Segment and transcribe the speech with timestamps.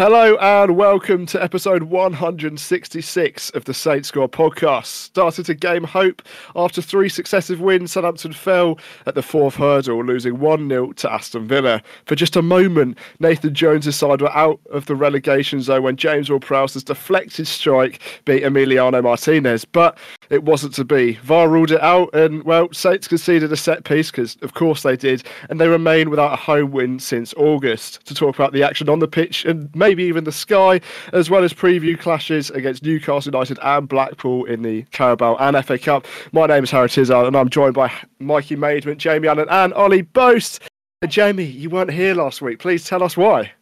[0.00, 4.86] Hello and welcome to episode 166 of the Saints Score podcast.
[4.86, 6.22] Started to game hope
[6.56, 7.92] after three successive wins.
[7.92, 11.82] Southampton fell at the fourth hurdle, losing 1 0 to Aston Villa.
[12.06, 16.30] For just a moment, Nathan Jones' side were out of the relegation zone when James
[16.30, 19.66] Ward Prowse's deflected strike beat Emiliano Martinez.
[19.66, 19.98] But
[20.30, 21.14] it wasn't to be.
[21.24, 24.96] VAR ruled it out, and well, Saints conceded a set piece because, of course, they
[24.96, 28.04] did, and they remain without a home win since August.
[28.06, 30.80] To talk about the action on the pitch and maybe even the sky,
[31.12, 35.78] as well as preview clashes against Newcastle United and Blackpool in the Carabao and FA
[35.78, 36.06] Cup.
[36.32, 40.02] My name is Harry Tizard, and I'm joined by Mikey Maidment, Jamie Allan, and Ollie
[40.02, 40.62] Boast.
[41.02, 42.60] Uh, Jamie, you weren't here last week.
[42.60, 43.52] Please tell us why.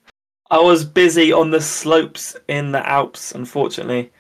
[0.51, 4.11] I was busy on the slopes in the Alps, unfortunately.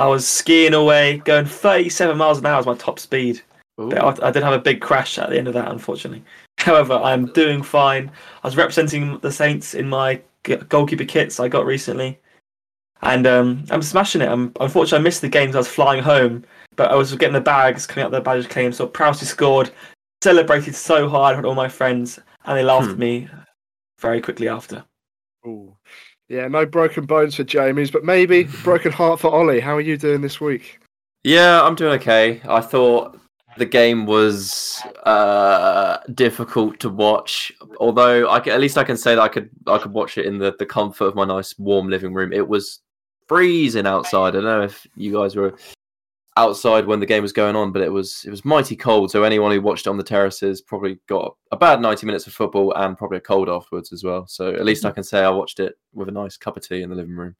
[0.00, 3.42] I was skiing away, going 37 miles an hour was my top speed.
[3.76, 6.22] But I, I did have a big crash at the end of that, unfortunately.
[6.58, 8.10] However, I'm doing fine.
[8.42, 10.20] I was representing the Saints in my
[10.68, 12.18] goalkeeper kits I got recently,
[13.02, 14.28] and um, I'm smashing it.
[14.28, 15.54] I'm unfortunately I missed the games.
[15.54, 16.44] I was flying home,
[16.76, 18.72] but I was getting the bags coming out the badge claim.
[18.72, 19.70] So Prowse scored,
[20.22, 22.92] celebrated so hard with all my friends, and they laughed Hmm.
[22.92, 23.28] at me
[23.98, 24.84] very quickly after.
[25.46, 25.74] Ooh.
[26.30, 29.58] Yeah, no broken bones for Jamie's, but maybe broken heart for Ollie.
[29.58, 30.78] How are you doing this week?
[31.24, 32.40] Yeah, I'm doing okay.
[32.48, 33.18] I thought
[33.58, 39.16] the game was uh, difficult to watch, although I ca- at least I can say
[39.16, 41.88] that I could I could watch it in the, the comfort of my nice warm
[41.88, 42.32] living room.
[42.32, 42.78] It was
[43.26, 44.28] freezing outside.
[44.28, 45.56] I don't know if you guys were
[46.40, 49.10] outside when the game was going on, but it was it was mighty cold.
[49.10, 52.32] So anyone who watched it on the terraces probably got a bad 90 minutes of
[52.32, 54.26] football and probably a cold afterwards as well.
[54.26, 56.82] So at least I can say I watched it with a nice cup of tea
[56.82, 57.36] in the living room.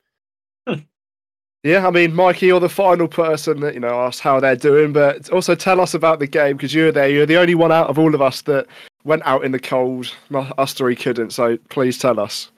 [1.63, 4.93] Yeah, I mean, Mikey, you're the final person that you know asked how they're doing,
[4.93, 7.09] but also tell us about the game because you were there.
[7.09, 8.67] You're the only one out of all of us that
[9.05, 10.15] went out in the cold.
[10.33, 12.51] Us three couldn't, so please tell us.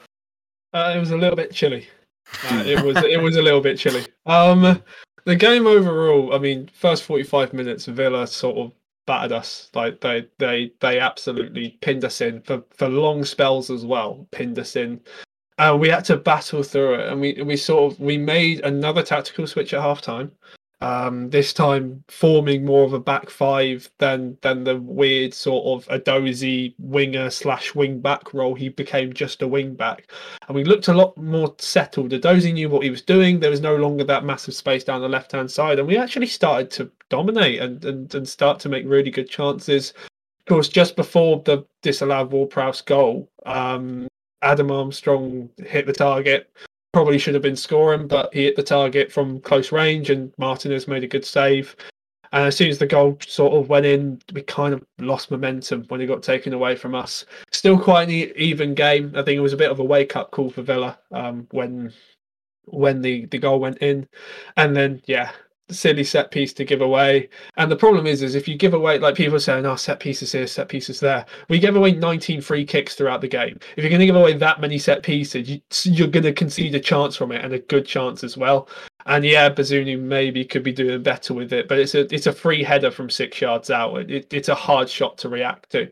[0.72, 1.86] Uh, it was a little bit chilly.
[2.50, 4.06] Uh, it was it was a little bit chilly.
[4.24, 4.82] Um,
[5.24, 8.72] the game overall, I mean, first forty five minutes, Villa sort of
[9.06, 9.70] battered us.
[9.74, 14.26] Like they they they absolutely pinned us in for for long spells as well.
[14.30, 15.00] Pinned us in.
[15.58, 19.02] And we had to battle through it, and we we sort of we made another
[19.02, 20.32] tactical switch at half time.
[20.82, 25.88] Um, this time forming more of a back five than than the weird sort of
[25.88, 28.54] Edozie winger slash wing back role.
[28.54, 30.10] He became just a wing back
[30.48, 32.10] and we looked a lot more settled.
[32.10, 33.40] Edozie knew what he was doing.
[33.40, 36.26] There was no longer that massive space down the left hand side, and we actually
[36.26, 39.94] started to dominate and, and, and start to make really good chances.
[40.40, 44.08] Of course, just before the disallowed Ward Prowse goal, um,
[44.42, 46.50] Adam Armstrong hit the target.
[46.92, 50.86] Probably should have been scoring, but he hit the target from close range, and Martinez
[50.86, 51.74] made a good save.
[52.32, 55.84] And as soon as the goal sort of went in, we kind of lost momentum
[55.88, 57.26] when it got taken away from us
[57.62, 59.12] still quite an even game.
[59.14, 61.92] I think it was a bit of a wake up call for Villa um, when
[62.64, 64.08] when the the goal went in,
[64.56, 65.30] and then yeah,
[65.72, 67.28] silly set piece to give away.
[67.56, 70.00] And the problem is, is if you give away like people are saying, oh, set
[70.00, 71.26] pieces here, set pieces there.
[71.48, 73.58] We gave away 19 free kicks throughout the game.
[73.76, 76.74] If you're going to give away that many set pieces, you, you're going to concede
[76.74, 78.68] a chance from it and a good chance as well.
[79.06, 82.32] And yeah, Bazunu maybe could be doing better with it, but it's a it's a
[82.32, 83.96] free header from six yards out.
[83.96, 85.90] It, it, it's a hard shot to react to.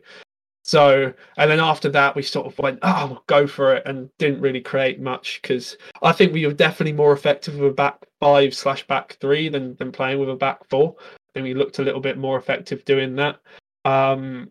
[0.71, 4.09] So, and then after that, we sort of went, oh, we'll go for it, and
[4.19, 7.97] didn't really create much because I think we were definitely more effective with a back
[8.21, 10.95] five slash back three than than playing with a back four.
[11.33, 13.39] Think we looked a little bit more effective doing that.
[13.83, 14.49] Um,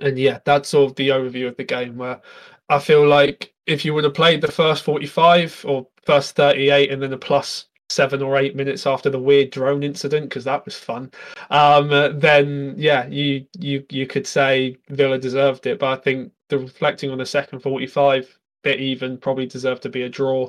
[0.00, 1.96] and yeah, that's sort of the overview of the game.
[1.96, 2.20] Where
[2.68, 7.00] I feel like if you would have played the first forty-five or first thirty-eight, and
[7.00, 10.76] then a plus seven or eight minutes after the weird drone incident because that was
[10.76, 11.10] fun.
[11.50, 16.58] Um then yeah you you you could say villa deserved it but i think the
[16.58, 20.48] reflecting on the second 45 bit even probably deserved to be a draw.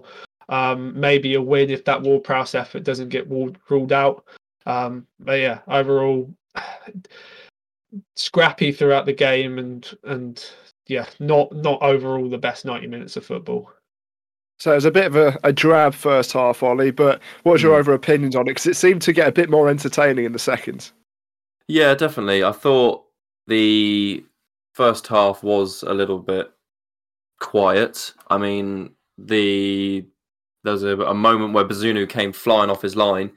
[0.49, 4.25] Um maybe a win if that ward prowse effort doesn't get ruled out.
[4.65, 6.31] Um but yeah overall
[8.15, 10.45] scrappy throughout the game and and
[10.88, 13.71] yeah not not overall the best 90 minutes of football
[14.61, 17.75] So it was a bit of a, a drab first half, Ollie, but what's your
[17.75, 17.79] Mm.
[17.79, 18.51] over opinions on it?
[18.51, 20.91] Because it seemed to get a bit more entertaining in the second.
[21.67, 22.43] Yeah, definitely.
[22.43, 23.03] I thought
[23.47, 24.23] the
[24.73, 26.51] first half was a little bit
[27.39, 28.13] quiet.
[28.29, 30.05] I mean, the
[30.63, 33.31] there was a, a moment where Bazunu came flying off his line,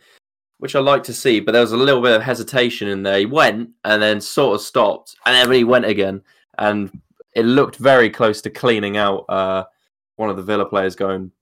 [0.59, 3.21] which I like to see, but there was a little bit of hesitation in there.
[3.21, 6.21] He went and then sort of stopped, and then he went again,
[6.59, 6.91] and
[7.35, 9.65] it looked very close to cleaning out uh,
[10.17, 11.33] one of the Villa players going,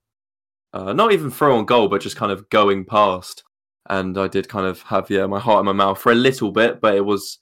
[0.73, 3.43] uh, not even through on goal, but just kind of going past
[3.89, 6.51] and I did kind of have yeah my heart in my mouth for a little
[6.51, 7.39] bit, but it was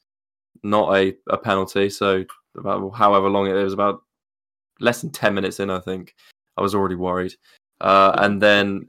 [0.63, 1.89] not a, a penalty.
[1.89, 2.25] So
[2.57, 4.01] about however long it, it was about
[4.79, 6.15] less than ten minutes in, I think
[6.57, 7.33] I was already worried.
[7.79, 8.87] Uh, and then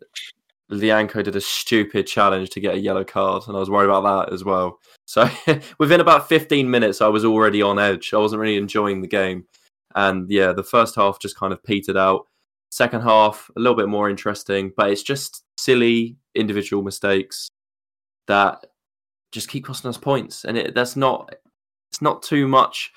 [0.70, 4.26] Lyanco did a stupid challenge to get a yellow card, and I was worried about
[4.26, 4.80] that as well.
[5.06, 5.28] So
[5.78, 8.14] within about 15 minutes, I was already on edge.
[8.14, 9.44] I wasn't really enjoying the game.
[9.94, 12.26] And yeah, the first half just kind of petered out.
[12.72, 17.50] Second half, a little bit more interesting, but it's just silly individual mistakes
[18.28, 18.64] that
[19.30, 20.46] just keep costing us points.
[20.46, 21.34] And it, that's not,
[21.90, 22.90] it's not too much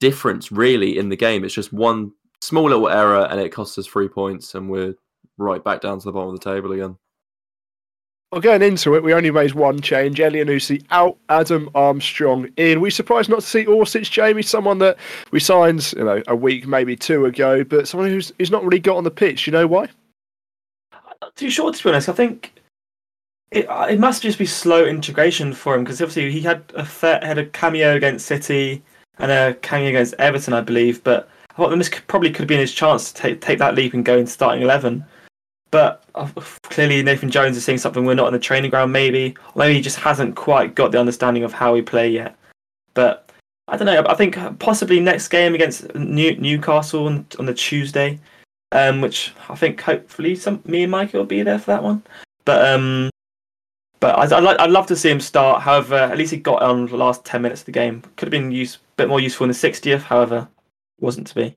[0.00, 1.44] difference really in the game.
[1.44, 2.10] It's just one
[2.40, 4.94] small little error and it costs us three points, and we're
[5.38, 6.96] right back down to the bottom of the table again.
[8.30, 10.18] Well, going into it, we only made one change.
[10.18, 12.80] Elyounoussi out, Adam Armstrong in.
[12.80, 14.98] We surprised not to see Orsic, Jamie, someone that
[15.32, 18.78] we signed, you know, a week, maybe two ago, but someone who's who's not really
[18.78, 19.48] got on the pitch.
[19.48, 19.88] You know why?
[20.92, 22.08] I'm not too sure, to be honest.
[22.08, 22.52] I think
[23.50, 27.18] it it must just be slow integration for him because obviously he had a fair,
[27.24, 28.80] had a cameo against City
[29.18, 31.02] and a cameo against Everton, I believe.
[31.02, 33.74] But I thought this could, probably could have been his chance to take take that
[33.74, 35.04] leap and go into starting eleven.
[35.70, 36.28] But uh,
[36.64, 38.92] clearly, Nathan Jones is seeing something we're not in the training ground.
[38.92, 42.36] Maybe, maybe he just hasn't quite got the understanding of how we play yet.
[42.94, 43.30] But
[43.68, 44.04] I don't know.
[44.08, 48.18] I think possibly next game against New- Newcastle on, on the Tuesday,
[48.72, 52.02] um, which I think hopefully some me and Mikey will be there for that one.
[52.44, 53.10] But um,
[54.00, 55.62] but I'd, I'd, like, I'd love to see him start.
[55.62, 58.02] However, at least he got on the last ten minutes of the game.
[58.16, 60.00] Could have been use, a bit more useful in the 60th.
[60.00, 60.48] However,
[60.98, 61.54] wasn't to be.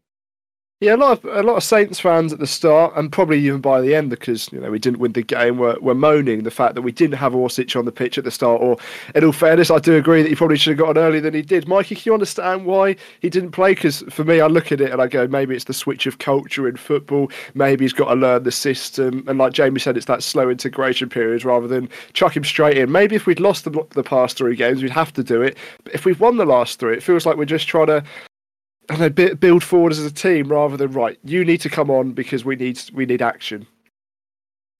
[0.84, 3.62] Yeah, a lot of a lot of Saints fans at the start, and probably even
[3.62, 6.52] by the end, because you know we didn't win the game, were, were moaning the
[6.52, 8.62] fact that we didn't have Orsic on the pitch at the start.
[8.62, 8.76] Or,
[9.16, 11.34] in all fairness, I do agree that he probably should have got on earlier than
[11.34, 11.70] he did.
[11.70, 13.76] Mikey, can you understand why he didn't play?
[13.76, 16.18] Because for me, I look at it and I go, maybe it's the switch of
[16.18, 17.32] culture in football.
[17.54, 21.08] Maybe he's got to learn the system, and like Jamie said, it's that slow integration
[21.08, 22.92] period rather than chuck him straight in.
[22.92, 25.56] Maybe if we'd lost the, the past three games, we'd have to do it.
[25.86, 28.04] But if we've won the last three, it feels like we're just trying to
[28.90, 31.18] and I build forward as a team rather than right.
[31.24, 33.68] You need to come on because we need we need action.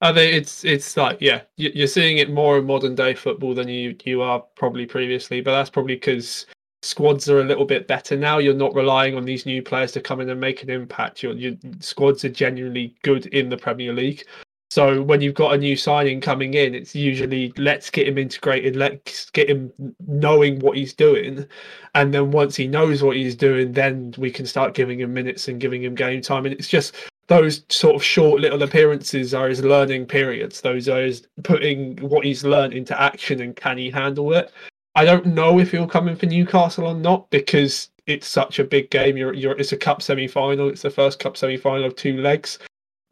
[0.02, 3.96] I it's it's like yeah, you're seeing it more in modern day football than you
[4.04, 6.46] you are probably previously, but that's probably because
[6.82, 8.38] squads are a little bit better now.
[8.40, 11.24] You're not relying on these new players to come in and make an impact.
[11.24, 14.26] Your your squads are genuinely good in the Premier League.
[14.74, 18.76] So when you've got a new signing coming in, it's usually let's get him integrated,
[18.76, 19.72] let's get him
[20.08, 21.46] knowing what he's doing,
[21.94, 25.48] and then once he knows what he's doing, then we can start giving him minutes
[25.48, 26.48] and giving him game time.
[26.48, 26.96] And it's just
[27.28, 30.62] those sort of short little appearances are his learning periods.
[30.62, 34.52] Those are his putting what he's learned into action and can he handle it.
[34.96, 38.64] I don't know if he'll come in for Newcastle or not because it's such a
[38.64, 39.18] big game.
[39.18, 40.68] You're, you're, it's a cup semi final.
[40.68, 42.58] It's the first cup semi final of two legs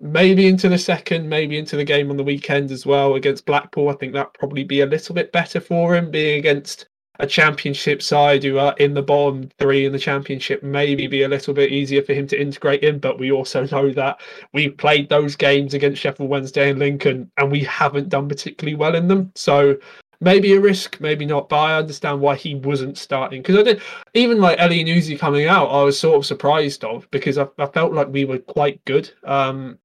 [0.01, 3.89] maybe into the second, maybe into the game on the weekend as well against Blackpool.
[3.89, 6.87] I think that probably be a little bit better for him being against
[7.19, 11.27] a championship side who are in the bottom three in the championship maybe be a
[11.27, 12.97] little bit easier for him to integrate in.
[12.97, 14.19] But we also know that
[14.53, 18.95] we've played those games against Sheffield Wednesday and Lincoln and we haven't done particularly well
[18.95, 19.31] in them.
[19.35, 19.77] So
[20.19, 23.43] maybe a risk maybe not but I understand why he wasn't starting.
[23.43, 23.81] Because I did
[24.15, 27.93] even like Elyounoussi coming out I was sort of surprised of because I, I felt
[27.93, 29.11] like we were quite good.
[29.23, 29.77] Um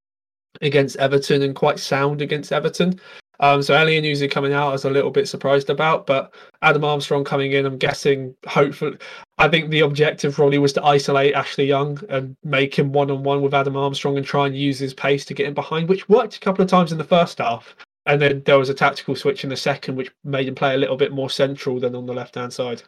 [0.62, 3.00] against Everton and quite sound against Everton.
[3.40, 7.24] Um, so Elyounoussi coming out, I was a little bit surprised about, but Adam Armstrong
[7.24, 8.96] coming in, I'm guessing, hopefully,
[9.38, 13.22] I think the objective probably was to isolate Ashley Young and make him one on
[13.22, 16.08] one with Adam Armstrong and try and use his pace to get him behind, which
[16.08, 17.76] worked a couple of times in the first half.
[18.06, 20.78] And then there was a tactical switch in the second, which made him play a
[20.78, 22.82] little bit more central than on the left hand side.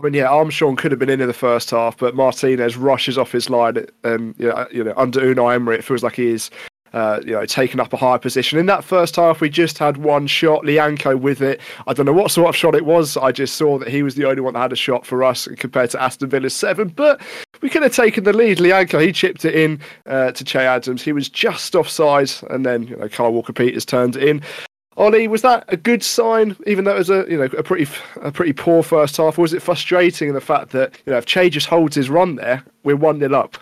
[0.00, 3.16] I mean, yeah, Armstrong could have been in in the first half, but Martinez rushes
[3.16, 3.86] off his line.
[4.02, 6.50] And you know, you know under Unai Emery, it feels like he is
[6.94, 8.56] uh, you know, taken up a higher position.
[8.56, 11.60] In that first half, we just had one shot, Lyanco with it.
[11.88, 13.16] I don't know what sort of shot it was.
[13.16, 15.48] I just saw that he was the only one that had a shot for us
[15.58, 16.88] compared to Aston Villa's seven.
[16.88, 17.20] But
[17.62, 18.58] we could have taken the lead.
[18.58, 21.02] Lyanco, he chipped it in uh, to Che Adams.
[21.02, 24.40] He was just offside, and then you know, Kyle Walker Peters turned it in.
[24.96, 27.90] Ollie, was that a good sign, even though it was a you know a pretty
[28.22, 29.38] a pretty poor first half?
[29.38, 32.10] Or was it frustrating in the fact that you know if Che just holds his
[32.10, 33.58] run there, we're one 0 up?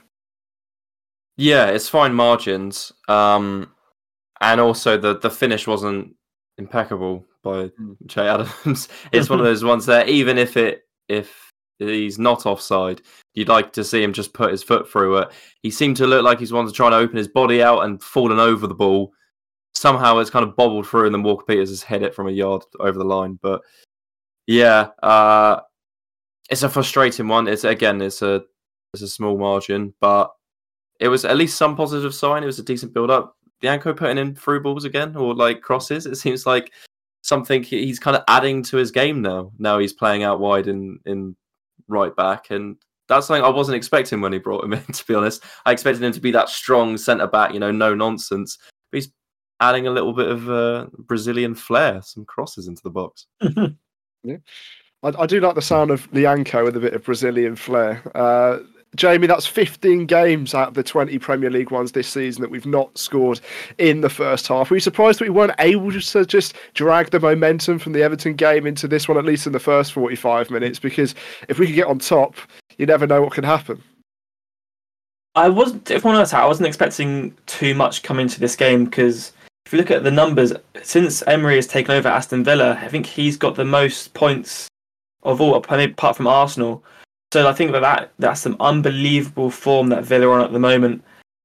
[1.36, 2.92] Yeah, it's fine margins.
[3.08, 3.72] Um,
[4.40, 6.14] and also the the finish wasn't
[6.58, 7.96] impeccable by mm.
[8.08, 8.88] Che Adams.
[9.12, 13.00] it's one of those ones that even if it if he's not offside,
[13.34, 15.28] you'd like to see him just put his foot through it.
[15.62, 18.02] He seemed to look like he's wanted to try and open his body out and
[18.02, 19.12] fallen over the ball.
[19.82, 22.30] Somehow it's kind of bobbled through, and then Walker Peters has hit it from a
[22.30, 23.36] yard over the line.
[23.42, 23.62] But
[24.46, 25.58] yeah, uh,
[26.48, 27.48] it's a frustrating one.
[27.48, 28.44] It's again, it's a
[28.94, 30.30] it's a small margin, but
[31.00, 32.44] it was at least some positive sign.
[32.44, 33.36] It was a decent build up.
[33.60, 36.06] Lyanco putting in through balls again or like crosses.
[36.06, 36.72] It seems like
[37.22, 39.50] something he's kind of adding to his game now.
[39.58, 41.34] Now he's playing out wide in in
[41.88, 42.76] right back, and
[43.08, 44.84] that's something I wasn't expecting when he brought him in.
[44.84, 47.96] To be honest, I expected him to be that strong centre back, you know, no
[47.96, 48.58] nonsense.
[48.92, 49.12] But he's
[49.62, 53.26] adding a little bit of uh, Brazilian flair, some crosses into the box.
[54.24, 54.36] yeah.
[55.04, 58.02] I, I, do like the sound of Lyanco with a bit of Brazilian flair.
[58.16, 58.58] Uh,
[58.96, 62.66] Jamie, that's 15 games out of the 20 Premier League ones this season that we've
[62.66, 63.40] not scored
[63.78, 64.68] in the first half.
[64.68, 68.34] Were you surprised that we weren't able to just drag the momentum from the Everton
[68.34, 70.78] game into this one, at least in the first 45 minutes?
[70.78, 71.14] Because
[71.48, 72.34] if we could get on top,
[72.76, 73.82] you never know what can happen.
[75.34, 79.32] I wasn't, if I'm honest, I wasn't expecting too much coming to this game because
[79.66, 80.52] if you look at the numbers,
[80.82, 84.68] since Emery has taken over Aston Villa, I think he's got the most points
[85.22, 86.84] of all, apart from Arsenal.
[87.32, 90.58] So I think that, that that's some unbelievable form that Villa are on at the
[90.58, 91.02] moment.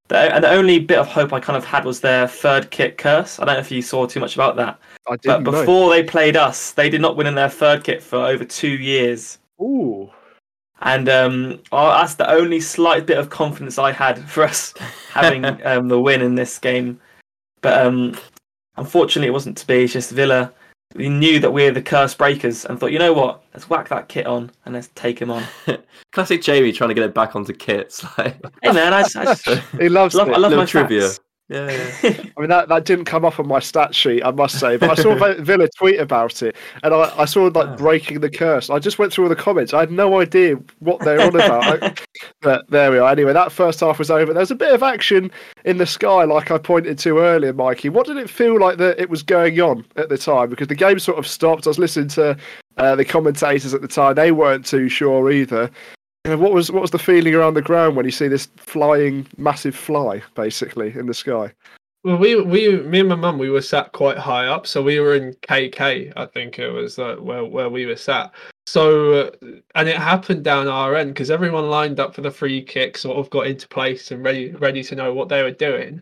[0.09, 2.97] The, and the only bit of hope I kind of had was their third kit
[2.97, 3.39] curse.
[3.39, 4.79] I don't know if you saw too much about that.
[5.07, 5.89] I didn't but before know.
[5.89, 9.37] they played us, they did not win in their third kit for over two years.
[9.61, 10.09] Ooh.
[10.81, 14.73] And um, that's the only slight bit of confidence I had for us
[15.11, 16.99] having um, the win in this game.
[17.61, 18.17] But um,
[18.75, 19.83] unfortunately, it wasn't to be.
[19.83, 20.53] It's just Villa
[20.95, 23.89] we knew that we are the curse breakers and thought, you know what, let's whack
[23.89, 25.43] that kit on and let's take him on.
[26.11, 28.05] Classic Jamie trying to get it back onto kits.
[28.17, 29.35] Like, hey man, I, I
[29.79, 30.33] he loves love, it.
[30.33, 31.01] I love my trivia.
[31.01, 31.19] Facts.
[31.49, 31.71] Yeah,
[32.03, 32.11] yeah.
[32.37, 34.75] I mean that, that didn't come up on my stat sheet, I must say.
[34.75, 37.75] But I saw Villa tweet about it, and I, I saw like oh.
[37.77, 38.69] breaking the curse.
[38.69, 39.73] I just went through all the comments.
[39.73, 41.83] I had no idea what they're on about.
[41.83, 41.95] I,
[42.41, 43.09] but there we are.
[43.09, 44.33] Anyway, that first half was over.
[44.33, 45.31] There's a bit of action
[45.63, 47.89] in the sky, like I pointed to earlier, Mikey.
[47.89, 50.49] What did it feel like that it was going on at the time?
[50.49, 51.65] Because the game sort of stopped.
[51.65, 52.37] I was listening to
[52.75, 55.71] uh, the commentators at the time; they weren't too sure either
[56.35, 59.75] what was what was the feeling around the ground when you see this flying massive
[59.75, 61.53] fly basically in the sky?
[62.03, 64.99] Well, we we me and my mum we were sat quite high up, so we
[64.99, 66.13] were in KK.
[66.15, 68.33] I think it was uh, where where we were sat.
[68.65, 69.31] So uh,
[69.75, 73.17] and it happened down our end because everyone lined up for the free kick, sort
[73.17, 76.01] of got into place and ready ready to know what they were doing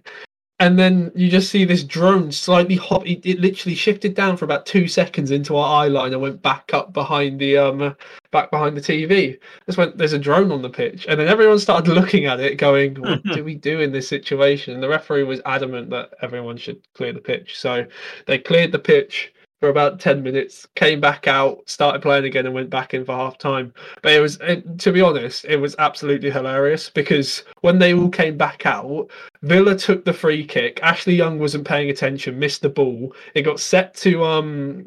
[0.59, 3.05] and then you just see this drone slightly hop.
[3.05, 6.41] It, it, literally shifted down for about two seconds into our eye line and went
[6.41, 7.95] back up behind the um
[8.31, 9.37] back behind the TV.
[9.65, 9.97] Just went.
[9.97, 13.23] There's a drone on the pitch, and then everyone started looking at it, going, "What
[13.33, 17.11] do we do in this situation?" And the referee was adamant that everyone should clear
[17.11, 17.85] the pitch, so
[18.25, 19.33] they cleared the pitch
[19.65, 23.15] for about 10 minutes, came back out, started playing again, and went back in for
[23.15, 23.73] half time.
[24.03, 28.09] But it was, it, to be honest, it was absolutely hilarious because when they all
[28.09, 29.09] came back out,
[29.41, 30.79] Villa took the free kick.
[30.83, 33.15] Ashley Young wasn't paying attention, missed the ball.
[33.33, 34.85] It got set to um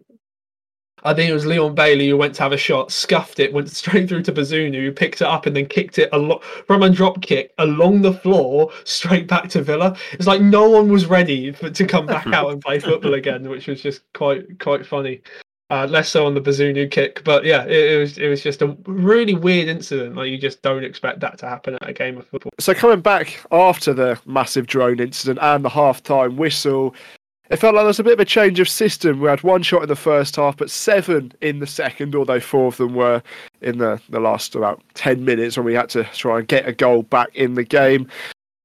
[1.05, 3.71] I think it was Leon Bailey who went to have a shot, scuffed it, went
[3.71, 6.83] straight through to Bazunu, who picked it up and then kicked it a lot from
[6.83, 9.97] a drop kick along the floor straight back to Villa.
[10.12, 13.49] It's like no one was ready for, to come back out and play football again,
[13.49, 15.23] which was just quite quite funny.
[15.71, 18.62] Uh, less so on the Bazunu kick, but yeah, it, it, was it was just
[18.62, 20.17] a really weird incident.
[20.17, 22.50] Like you just don't expect that to happen at a game of football.
[22.59, 26.95] So coming back after the massive drone incident and the half-time whistle,
[27.50, 29.21] it felt like there was a bit of a change of system.
[29.21, 32.67] We had one shot in the first half, but seven in the second, although four
[32.67, 33.23] of them were
[33.62, 36.73] in the, the last about 10 minutes when we had to try and get a
[36.73, 38.07] goal back in the game.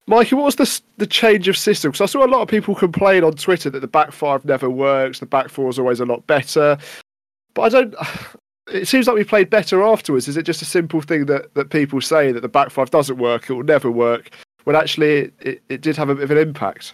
[0.06, 1.92] Mikey, what was the, the change of system?
[1.92, 4.70] Because I saw a lot of people complain on Twitter that the back five never
[4.70, 6.78] works, the back four is always a lot better.
[7.54, 7.96] But I don't.
[8.72, 10.30] It seems like we played better afterwards.
[10.30, 13.18] Is it just a simple thing that, that people say that the back five doesn't
[13.18, 14.30] work, it will never work,
[14.64, 16.94] when actually it, it, it did have a bit of an impact?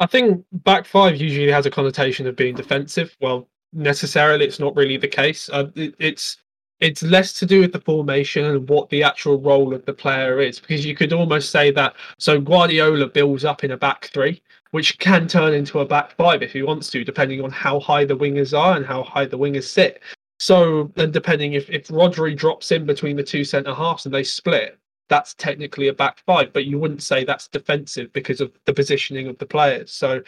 [0.00, 3.16] I think back five usually has a connotation of being defensive.
[3.20, 5.50] Well, necessarily, it's not really the case.
[5.50, 6.36] Uh, it, it's
[6.80, 10.40] it's less to do with the formation and what the actual role of the player
[10.40, 11.96] is, because you could almost say that.
[12.18, 14.40] So Guardiola builds up in a back three,
[14.70, 18.04] which can turn into a back five if he wants to, depending on how high
[18.04, 20.00] the wingers are and how high the wingers sit.
[20.38, 24.22] So, and depending if if Rodri drops in between the two centre halves and they
[24.22, 28.72] split, that's technically a back five, but you wouldn't say that's defensive because of the
[28.72, 29.92] positioning of the players.
[29.92, 30.22] So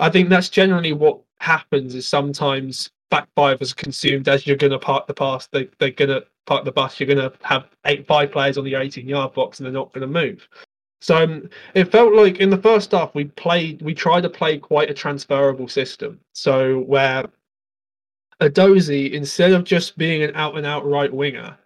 [0.00, 4.72] I think that's generally what happens is sometimes back five is consumed as you're going
[4.72, 5.46] to park the pass.
[5.46, 6.98] They, they're going to park the bus.
[6.98, 9.92] You're going to have eight, five players on the 18 yard box and they're not
[9.92, 10.48] going to move.
[11.00, 14.58] So um, it felt like in the first half we played, we tried to play
[14.58, 16.20] quite a transferable system.
[16.32, 17.26] So where
[18.40, 21.56] Edozie, instead of just being an out and out right winger,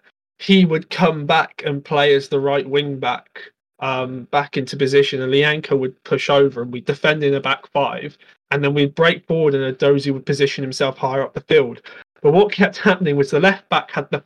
[0.40, 5.23] he would come back and play as the right wing back um, back into position,
[5.23, 8.16] and Lyanco would push over, and we'd defend in a back five,
[8.50, 11.82] and then we'd break forward, and Edozie would position himself higher up the field.
[12.23, 14.25] But what kept happening was the left back had the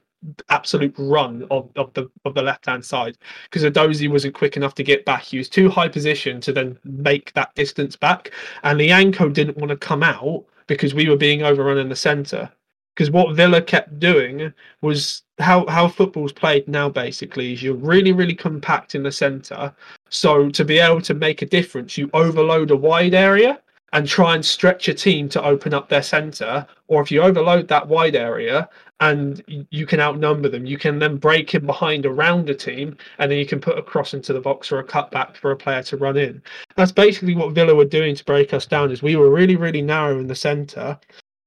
[0.49, 4.75] absolute run of, of the of the left hand side because Edozie wasn't quick enough
[4.77, 5.23] to get back.
[5.23, 8.31] He was too high position to then make that distance back,
[8.63, 12.51] and Lyanco didn't want to come out because we were being overrun in the centre.
[12.95, 16.89] Because what Villa kept doing was how how football's played now.
[16.89, 19.75] Basically, is you're really really compact in the centre.
[20.11, 23.61] So to be able to make a difference, you overload a wide area
[23.93, 26.67] and try and stretch a team to open up their centre.
[26.89, 28.69] Or if you overload that wide area
[29.01, 33.31] and you can outnumber them, you can then break in behind around a team and
[33.31, 35.83] then you can put a cross into the box or a cutback for a player
[35.85, 36.43] to run in.
[36.77, 38.91] That's basically what Villa were doing to break us down.
[38.91, 40.99] Is we were really really narrow in the centre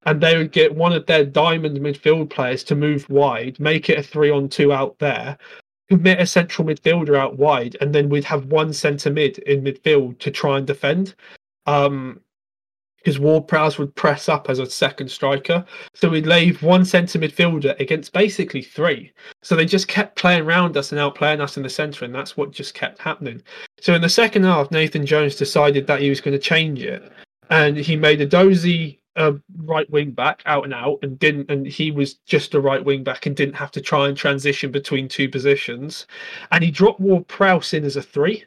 [0.08, 3.98] and they would get one of their diamond midfield players to move wide, make it
[3.98, 5.36] a three on two out there,
[5.90, 10.18] commit a central midfielder out wide, and then we'd have one centre mid in midfield
[10.18, 11.14] to try and defend.
[11.66, 12.22] Um,
[12.96, 15.64] because Ward Prowse would press up as a second striker.
[15.94, 19.12] So we'd leave one centre midfielder against basically three.
[19.42, 22.36] So they just kept playing around us and outplaying us in the centre, and that's
[22.36, 23.40] what just kept happening.
[23.80, 27.12] So in the second half, Nathan Jones decided that he was going to change it.
[27.50, 31.90] And he made Edozie a right wing back out and out and didn't and he
[31.90, 35.28] was just a right wing back and didn't have to try and transition between two
[35.28, 36.06] positions.
[36.52, 38.44] And he dropped Ward Prowse in as a three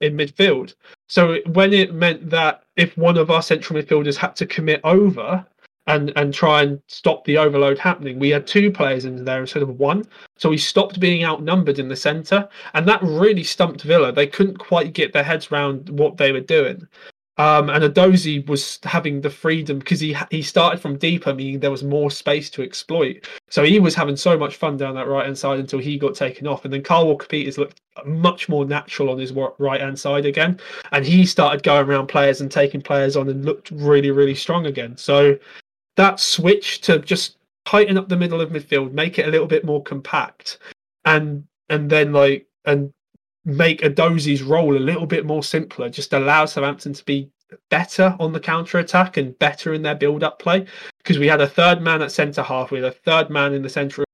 [0.00, 0.74] in midfield.
[1.08, 5.44] So when it meant that if one of our central midfielders had to commit over
[5.86, 9.62] and and try and stop the overload happening, we had two players in there instead
[9.62, 10.04] of one.
[10.38, 14.10] So we stopped being outnumbered in the centre, and that really stumped Villa.
[14.10, 16.88] They couldn't quite get their heads around what they were doing.
[17.36, 21.70] Um, and Edozie was having the freedom because he he started from deeper, meaning there
[21.70, 23.28] was more space to exploit.
[23.50, 26.14] So he was having so much fun down that right hand side until he got
[26.14, 26.64] taken off.
[26.64, 30.60] And then Kyle Walker Peters looked much more natural on his right hand side again,
[30.92, 34.66] and he started going around players and taking players on and looked really really strong
[34.66, 34.96] again.
[34.96, 35.36] So
[35.96, 39.64] that switch to just tighten up the middle of midfield, make it a little bit
[39.64, 40.58] more compact,
[41.04, 42.92] and and then like and
[43.44, 47.30] make Edozie's role a little bit more simpler, just allow Southampton to be
[47.70, 50.66] better on the counter attack and better in their build up play.
[50.98, 53.62] Because we had a third man at centre half, we had a third man in
[53.62, 54.06] the centre of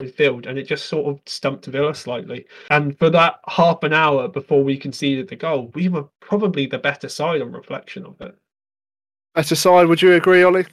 [0.00, 2.46] the field, and it just sort of stumped Villa slightly.
[2.70, 6.78] And for that half an hour before we conceded the goal, we were probably the
[6.78, 8.36] better side on reflection of it.
[9.34, 10.66] Better side, would you agree, Ollie?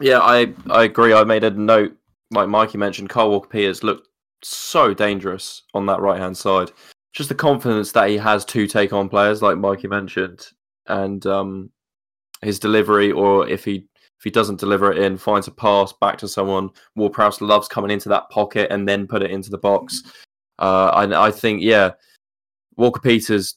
[0.00, 1.12] Yeah, I, I agree.
[1.14, 1.96] I made a note,
[2.30, 4.08] like Mikey mentioned, Kyle Walker Peters looked
[4.42, 6.72] so dangerous on that right hand side.
[7.12, 10.48] Just the confidence that he has to take on players, like Mikey mentioned,
[10.86, 11.70] and um,
[12.42, 13.86] his delivery, or if he
[14.22, 16.70] if he doesn't deliver it in, finds a pass back to someone.
[16.94, 20.00] Ward Prowse loves coming into that pocket and then put it into the box.
[20.60, 21.90] Uh, and I think, yeah,
[22.76, 23.56] Walker Peters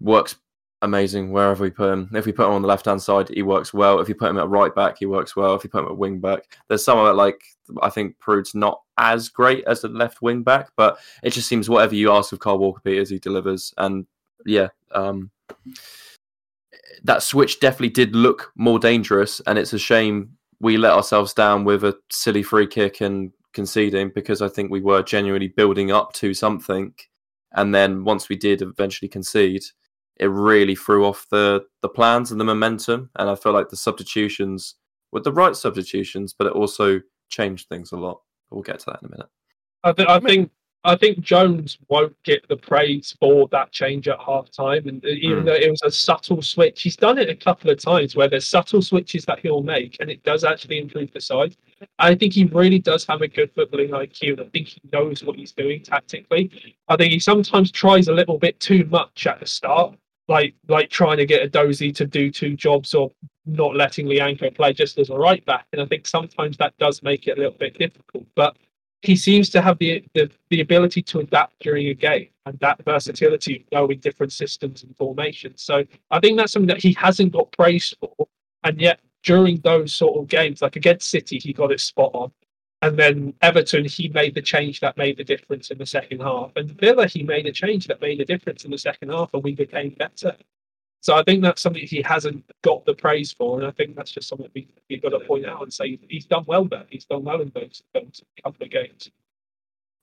[0.00, 0.36] works
[0.82, 2.08] amazing wherever we put him.
[2.14, 3.98] If we put him on the left hand side, he works well.
[3.98, 5.54] If you put him at right back, he works well.
[5.56, 7.42] If you put him at wing back, there's some of it like
[7.82, 11.68] I think Prude's not as great as the left wing back, but it just seems
[11.68, 13.74] whatever you ask of Kyle Walker Peters, he delivers.
[13.78, 14.06] And
[14.46, 15.30] yeah, um,
[17.04, 21.64] that switch definitely did look more dangerous, and it's a shame we let ourselves down
[21.64, 26.12] with a silly free kick and conceding because I think we were genuinely building up
[26.14, 26.94] to something.
[27.52, 29.62] And then once we did eventually concede,
[30.16, 33.10] it really threw off the the plans and the momentum.
[33.16, 34.76] And I felt like the substitutions
[35.12, 38.20] were the right substitutions, but it also changed things a lot.
[38.50, 39.28] We'll get to that in a minute.
[39.82, 40.50] I, th- I think
[40.86, 44.86] I think Jones won't get the praise for that change at half time.
[44.86, 45.46] And even mm.
[45.46, 48.46] though it was a subtle switch, he's done it a couple of times where there's
[48.46, 51.56] subtle switches that he'll make and it does actually improve the side.
[51.98, 55.24] I think he really does have a good footballing IQ and I think he knows
[55.24, 56.50] what he's doing tactically.
[56.88, 59.96] I think he sometimes tries a little bit too much at the start
[60.28, 63.10] like like trying to get Edozie to do two jobs or
[63.46, 65.66] not letting Lyanco play just as a right back.
[65.72, 68.24] And I think sometimes that does make it a little bit difficult.
[68.34, 68.56] But
[69.04, 72.82] he seems to have the, the, the ability to adapt during a game and that
[72.84, 75.62] versatility of knowing different systems and formations.
[75.62, 78.28] So I think that's something that he hasn't got praised for.
[78.62, 82.32] And yet during those sort of games, like against City, he got it spot on.
[82.82, 86.52] And then Everton, he made the change that made the difference in the second half.
[86.56, 89.42] And Villa, he made a change that made a difference in the second half, and
[89.42, 90.36] we became better.
[91.04, 94.10] So I think that's something he hasn't got the praise for, and I think that's
[94.10, 96.86] just something we, have got to point out and say he's done well there.
[96.88, 97.82] He's done well in those,
[98.42, 99.10] couple of games.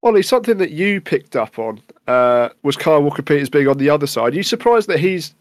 [0.03, 3.89] Ollie, something that you picked up on uh, was Kyle Walker Peters being on the
[3.89, 4.33] other side.
[4.33, 5.33] Are you surprised that he's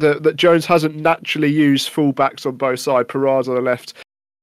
[0.00, 3.94] that, that Jones hasn't naturally used fullbacks on both sides, Perraud on the left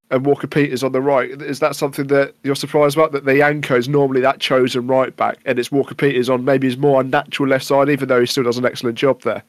[0.10, 1.39] and Walker Peters on the right.
[1.39, 3.12] Is that something that you're surprised about?
[3.12, 6.78] That Lyanco is normally that chosen right back, and it's Walker Peters on maybe his
[6.78, 9.43] more unnatural left side, even though he still does an excellent job there.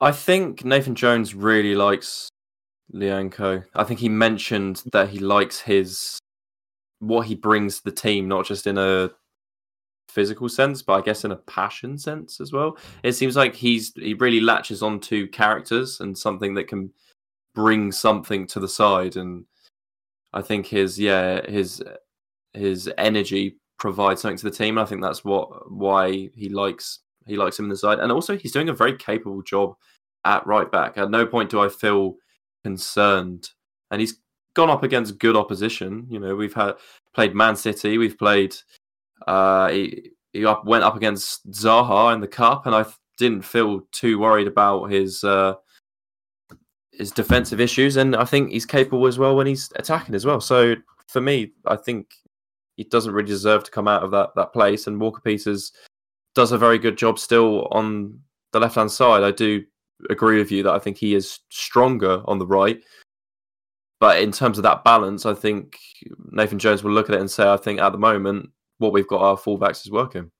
[0.00, 2.28] I think Nathan Jones really likes
[2.94, 3.64] Lyanco.
[3.74, 6.18] I think he mentioned that he likes his
[7.00, 9.10] what he brings to the team, not just in a
[10.08, 12.78] physical sense, but I guess in a passion sense as well.
[13.02, 16.92] It seems like he's he really latches onto characters and something that can
[17.54, 19.16] bring something to the side.
[19.16, 19.44] And
[20.32, 21.82] I think his yeah his
[22.52, 24.78] his energy provides something to the team.
[24.78, 28.36] I think that's what why he likes he likes him in the side, and also
[28.36, 29.74] he's doing a very capable job
[30.24, 30.98] at right back.
[30.98, 32.16] At no point do I feel
[32.64, 33.50] concerned,
[33.90, 34.20] and he's
[34.54, 36.06] gone up against good opposition.
[36.10, 36.74] You know, we've had
[37.14, 38.56] played Man City, we've played.
[39.26, 42.84] Uh, he he up, went up against Zaha in the cup, and I
[43.18, 45.54] didn't feel too worried about his uh,
[46.92, 50.40] his defensive issues, and I think he's capable as well when he's attacking as well.
[50.40, 50.74] So
[51.08, 52.08] for me, I think
[52.76, 54.86] he doesn't really deserve to come out of that that place.
[54.86, 55.72] And Walker Peters
[56.38, 58.16] does a very good job still on
[58.52, 59.24] the left hand side.
[59.24, 59.64] I do
[60.08, 62.80] agree with you that I think he is stronger on the right.
[63.98, 65.76] But in terms of that balance, I think
[66.30, 69.08] Nathan Jones will look at it and say, I think at the moment, what we've
[69.08, 70.30] got our fullbacks is working.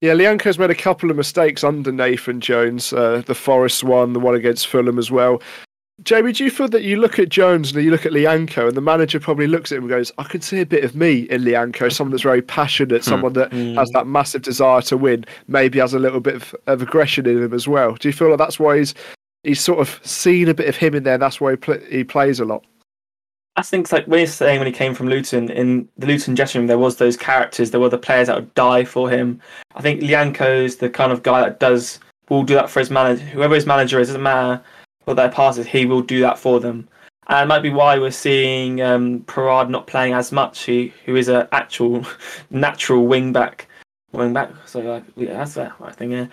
[0.00, 2.94] Yeah, Lyanco's made a couple of mistakes under Nathan Jones.
[2.94, 5.42] Uh, the Forest one, the one against Fulham as well.
[6.02, 8.76] Jamie, do you feel that you look at Jones and you look at Lyanco, and
[8.76, 11.20] the manager probably looks at him and goes, "I can see a bit of me
[11.20, 13.10] in Lyanco, someone that's very passionate, hmm.
[13.10, 13.74] someone that mm.
[13.76, 17.42] has that massive desire to win, maybe has a little bit of, of, aggression in
[17.42, 18.94] him as well." Do you feel like that's why he's
[19.42, 21.16] he's sort of seen a bit of him in there?
[21.16, 22.62] That's why he, pl- he plays a lot.
[23.56, 26.60] I think like when he's saying when he came from Luton in the Luton dressing
[26.60, 29.40] room, there was those characters, there were the players that would die for him.
[29.74, 33.24] I think Lyanco's the kind of guy that does will do that for his manager,
[33.24, 34.62] whoever his manager is, doesn't matter
[35.06, 36.86] what their passes, he will do that for them.
[37.28, 40.62] And it might be why we're seeing um, Perraud not playing as much.
[40.62, 42.04] He who is an actual
[42.50, 43.66] natural wing back,
[44.12, 44.50] wing back.
[44.66, 46.12] So like, yeah, that's that I think.
[46.12, 46.26] Yeah.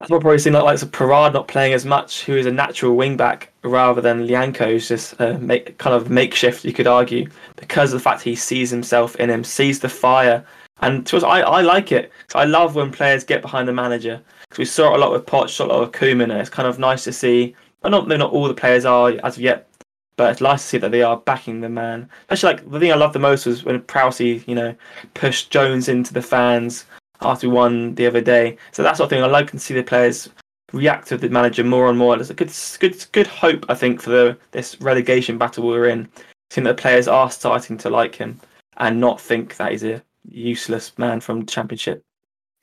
[0.00, 2.94] That's what probably seen like, like Perraud not playing as much, who is a natural
[2.94, 7.26] wing back, rather than Lyanco, who's just a make, kind of makeshift, you could argue,
[7.56, 10.44] because of the fact he sees himself in him, sees the fire.
[10.80, 12.12] And to us, I, I like it.
[12.34, 14.20] I love when players get behind the manager.
[14.54, 16.68] Because we saw it a lot with Poch, a lot with Koeman, and it's kind
[16.68, 17.56] of nice to see.
[17.80, 19.68] But not, not all the players are as of yet,
[20.14, 22.08] but it's nice to see that they are backing the man.
[22.28, 24.72] Especially like the thing I loved the most was when Prowsey, you know,
[25.14, 26.84] pushed Jones into the fans
[27.20, 28.56] after we won the other day.
[28.70, 30.30] So that sort of thing I like to see the players
[30.72, 32.14] react to the manager more and more.
[32.14, 36.08] There's a good, good, good hope I think for the this relegation battle we're in.
[36.50, 38.40] Seeing that the players are starting to like him
[38.76, 42.04] and not think that he's a useless man from the Championship.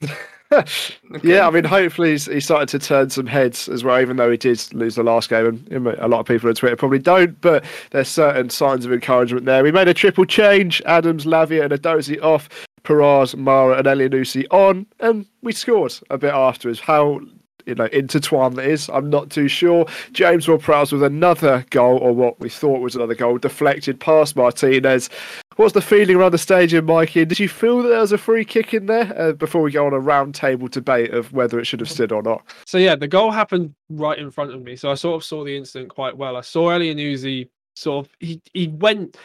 [1.23, 4.31] Yeah, I mean, hopefully he's, he started to turn some heads as well, even though
[4.31, 5.65] he did lose the last game.
[5.69, 9.45] And a lot of people on Twitter probably don't, but there's certain signs of encouragement
[9.45, 9.63] there.
[9.63, 12.49] We made a triple change Adams, Lavia, and Edozie off.
[12.83, 16.79] Perraud, Mara, and Elyounoussi on, and we scored a bit afterwards.
[16.79, 17.21] How
[17.65, 19.85] you know intertwined that is, I'm not too sure.
[20.11, 25.09] James Ward-Prowse with another goal, or what we thought was another goal, deflected past Martinez.
[25.57, 27.25] What's the feeling around the stadium, Mikey?
[27.25, 29.85] Did you feel that there was a free kick in there uh, before we go
[29.85, 32.43] on a round table debate of whether it should have stood or not?
[32.65, 35.43] So yeah, the goal happened right in front of me, so I sort of saw
[35.43, 36.37] the incident quite well.
[36.37, 39.17] I saw Elyounoussi sort of he he went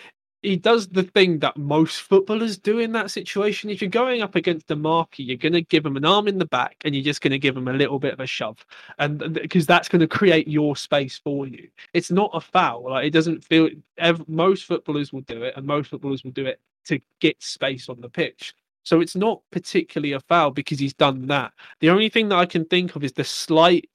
[0.42, 3.70] he does the thing that most footballers do in that situation.
[3.70, 6.38] If you're going up against a marquee, you're going to give him an arm in
[6.38, 8.64] the back and you're just going to give him a little bit of a shove,
[8.99, 11.68] and because that's going to create your space for you.
[11.94, 12.90] It's not a foul.
[12.90, 13.70] Like it doesn't feel.
[14.29, 18.01] most footballers will do it, and most footballers will do it to get space on
[18.01, 18.55] the pitch.
[18.85, 21.53] So it's not particularly a foul because he's done that.
[21.81, 23.88] The only thing that I can think of is the slight,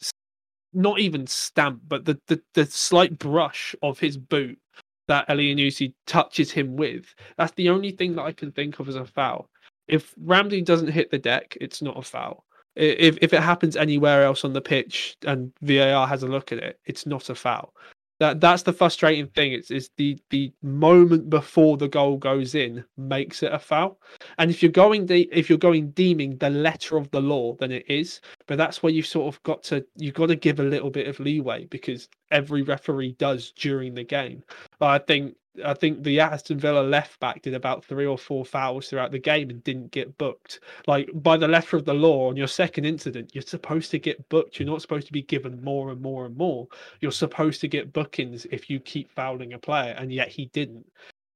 [0.73, 4.59] not even stamp, but the the, the slight brush of his boot
[5.07, 7.13] that Elyounoussi touches him with.
[7.37, 9.49] That's the only thing that I can think of as a foul.
[9.87, 12.45] If Ramsey doesn't hit the deck, it's not a foul.
[12.75, 16.59] If if it happens anywhere else on the pitch and VAR has a look at
[16.59, 17.73] it, it's not a foul.
[18.21, 19.53] That that's the frustrating thing.
[19.53, 23.99] It's is the the moment before the goal goes in makes it a foul.
[24.37, 27.71] And if you're going de- if you're going deeming the letter of the law, then
[27.71, 28.21] it is.
[28.45, 31.07] But that's where you've sort of got to you've got to give a little bit
[31.07, 34.43] of leeway because every referee does during the game.
[34.77, 38.45] But I think I think the Aston Villa left back did about three or four
[38.45, 40.61] fouls throughout the game and didn't get booked.
[40.87, 44.27] Like by the letter of the law, on your second incident, you're supposed to get
[44.29, 44.59] booked.
[44.59, 46.67] You're not supposed to be given more and more and more.
[47.01, 50.89] You're supposed to get bookings if you keep fouling a player, and yet he didn't.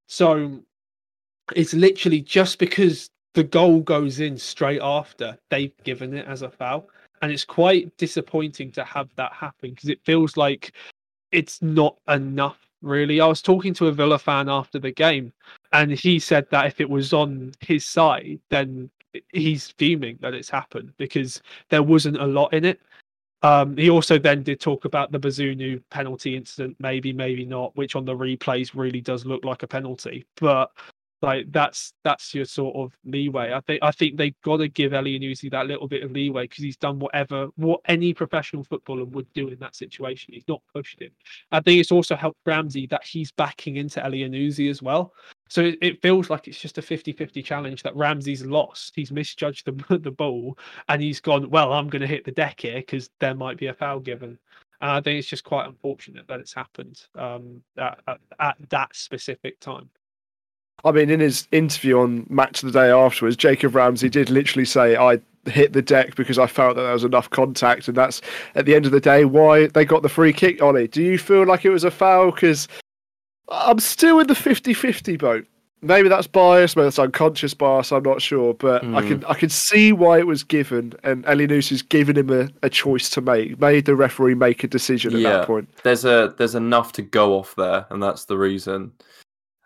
[0.07, 0.61] So
[1.55, 6.49] it's literally just because the goal goes in straight after they've given it as a
[6.49, 6.87] foul.
[7.21, 10.73] And it's quite disappointing to have that happen because it feels like
[11.31, 13.19] it's not enough really.
[13.19, 15.33] I was talking to a Villa fan after the game,
[15.73, 18.89] and he said that if it was on his side, then
[19.31, 22.79] he's fuming that it's happened because there wasn't a lot in it.
[23.41, 27.95] Um, he also then did talk about the Bazunu penalty incident, maybe, maybe not, which
[27.95, 30.25] on the replays really does look like a penalty.
[30.39, 30.71] But
[31.25, 33.51] Like that's that's your sort of leeway.
[33.51, 36.63] I think I think they've got to give Elyounoussi that little bit of leeway because
[36.63, 40.35] he's done whatever what any professional footballer would do in that situation.
[40.35, 41.09] He's not pushed him.
[41.51, 45.13] I think it's also helped Ramsey that he's backing into Elyounoussi as well.
[45.49, 48.93] So it, it, feels like it's just a 50-50 challenge that Ramsey's lost.
[48.95, 50.59] He's misjudged the the ball
[50.89, 53.73] and he's gone, well, I'm to hit the deck here because there might be a
[53.73, 54.37] foul given.
[54.81, 58.95] And I think it's just quite unfortunate that it's happened um, at, at, at that
[58.95, 59.89] specific time.
[60.85, 64.65] I mean, in his interview on Match of the Day afterwards, Jacob Ramsey did literally
[64.65, 67.87] say, I hit the deck because I felt that there was enough contact.
[67.87, 68.21] And that's,
[68.53, 70.91] at the end of the day, why they got the free kick on it.
[70.91, 72.31] Do you feel like it was a foul?
[72.31, 72.67] Because
[73.49, 75.47] I'm still in the 50 50 boat.
[75.81, 77.91] Maybe that's bias, maybe that's unconscious bias.
[77.91, 78.95] I'm not sure, but mm.
[78.95, 82.49] I can I can see why it was given, and Elyounoussi has given him a,
[82.63, 83.59] a choice to make.
[83.59, 85.69] Made the referee make a decision at yeah, that point.
[85.83, 88.93] There's a there's enough to go off there, and that's the reason.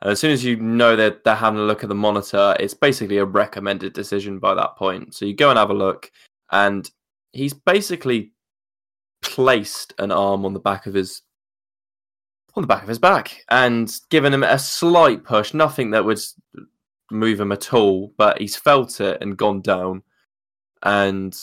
[0.01, 3.17] As soon as you know that they're having a look at the monitor, it's basically
[3.17, 5.13] a recommended decision by that point.
[5.13, 6.11] So you go and have a look,
[6.51, 6.89] and
[7.33, 8.31] he's basically
[9.21, 11.21] placed an arm on the back of his
[12.55, 16.19] on the back of his back and given him a slight push, nothing that would
[17.11, 20.03] move him at all, but he's felt it and gone down.
[20.83, 21.37] And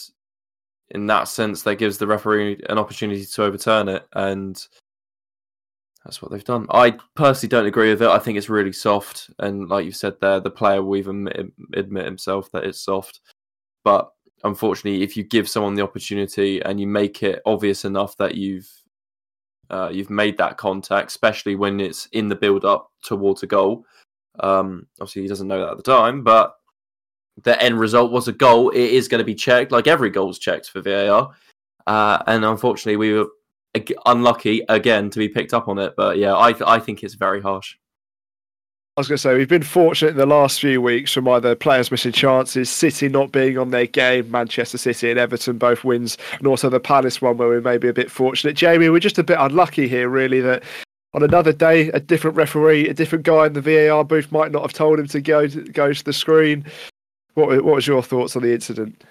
[0.91, 4.07] in that sense, that gives the referee an opportunity to overturn it.
[4.13, 4.61] And
[6.07, 6.67] that's what they've done.
[6.71, 8.09] I personally don't agree with it.
[8.09, 12.05] I think it's really soft, and like you said there, the player will even admit
[12.05, 13.21] himself that it's soft.
[13.83, 14.13] But
[14.45, 18.71] unfortunately, if you give someone the opportunity and you make it obvious enough that you've
[19.69, 23.85] uh, you've made that contact, especially when it's in the build up towards a goal.
[24.39, 26.55] Um, obviously, he doesn't know that at the time, but
[27.43, 28.71] the end result was a goal.
[28.71, 31.33] It is going to be checked, like every goal's checked for VAR.
[31.89, 33.27] Uh, and unfortunately, we were
[34.05, 35.95] unlucky again to be picked up on it.
[35.97, 37.77] But yeah, I I think it's very harsh.
[38.97, 41.55] I was going to say we've been fortunate in the last few weeks from either
[41.55, 46.17] players missing chances, City not being on their game, Manchester City and Everton both wins,
[46.39, 48.57] and also the Palace one where we may be a bit fortunate.
[48.57, 50.63] Jamie, we're just a bit unlucky here, really, that
[51.13, 54.63] on another day a different referee, a different guy in the VAR booth might not
[54.63, 56.65] have told him to go to, go to the screen.
[57.35, 59.05] What what was your thoughts on the incident?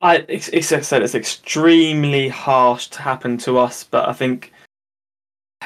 [0.00, 4.52] I it's, it's, I said it's extremely harsh to happen to us, but I think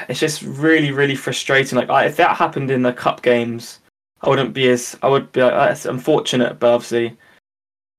[0.09, 1.77] it's just really really frustrating.
[1.77, 3.79] Like I, if that happened in the cup games,
[4.21, 7.17] I wouldn't be as I would be uh, like that's unfortunate, but obviously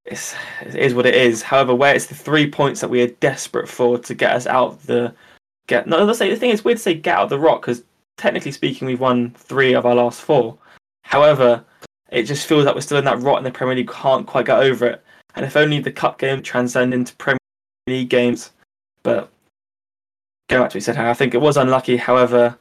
[0.05, 1.42] it's it is what it is.
[1.42, 4.68] However, where it's the three points that we are desperate for to get us out
[4.68, 5.14] of the
[5.68, 7.62] get no let's say the thing is weird to say get out of the rock
[7.62, 7.83] because
[8.16, 10.59] technically speaking we've won three of our last four.
[11.03, 11.64] However,
[12.11, 14.46] it just feels like we're still in that rot in the Premier League, can't quite
[14.46, 15.05] get over it.
[15.37, 17.38] And if only the cup game transcend into Premier
[17.87, 18.51] League games.
[19.03, 19.31] But
[20.49, 21.96] go back to what you said, I think it was unlucky.
[21.96, 22.57] However,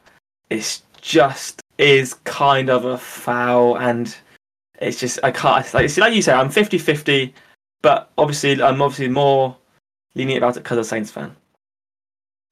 [0.49, 4.15] it's just is kind of a foul, and
[4.79, 7.33] it's just I can't like like you say, I'm 50-50,
[7.81, 9.55] but obviously I'm obviously more
[10.15, 11.35] lenient about it because I'm a Saints fan.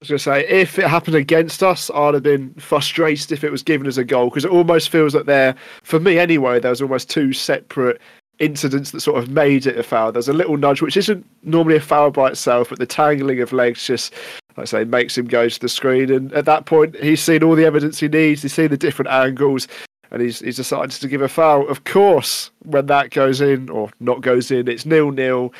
[0.00, 3.50] was going to say, if it happened against us, I'd have been frustrated if it
[3.50, 6.70] was given as a goal because it almost feels like there, for me anyway, there
[6.70, 8.00] was almost two separate
[8.38, 10.12] incidents that sort of made it a foul.
[10.12, 13.52] There's a little nudge, which isn't normally a foul by itself, but the tangling of
[13.52, 14.12] legs just,
[14.56, 16.10] like I say, makes him go to the screen.
[16.10, 18.42] And at that point, he's seen all the evidence he needs.
[18.42, 19.68] He's seen the different angles,
[20.10, 21.68] and he's he's decided to give a foul.
[21.68, 25.52] Of course, when that goes in or not goes in, it's nil nil.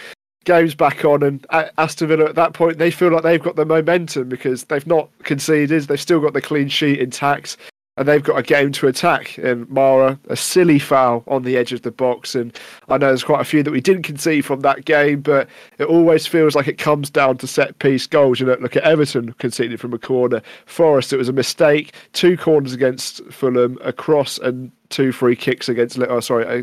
[0.45, 1.47] Game's back on, and
[1.79, 5.09] Aston Villa at that point they feel like they've got the momentum because they've not
[5.23, 5.85] conceded.
[5.85, 7.57] They've still got the clean sheet intact
[7.96, 9.38] and they've got a game to attack.
[9.38, 12.35] And Mara, a silly foul on the edge of the box.
[12.35, 12.57] And
[12.88, 15.85] I know there's quite a few that we didn't concede from that game, but it
[15.85, 18.40] always feels like it comes down to set piece goals.
[18.40, 20.42] You know, look at Everton conceded from a corner.
[20.66, 21.94] Forest, it was a mistake.
[22.12, 25.98] Two corners against Fulham, a cross and two free kicks against.
[25.98, 26.62] Oh, sorry, a,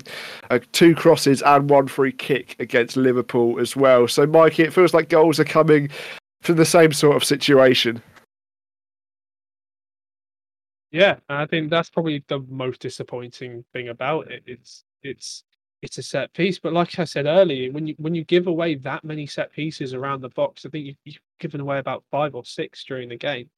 [0.54, 4.08] a, two crosses and one free kick against Liverpool as well.
[4.10, 5.90] So, Mikey, it feels like goals are coming
[6.42, 8.02] from the same sort of situation.
[10.92, 14.44] Yeah, I think that's probably the most disappointing thing about it.
[14.46, 15.44] It's it's
[15.82, 18.76] it's a set piece, but like I said earlier, when you when you give away
[18.76, 22.36] that many set pieces around the box, I think you, you've given away about five
[22.36, 23.50] or six during the game.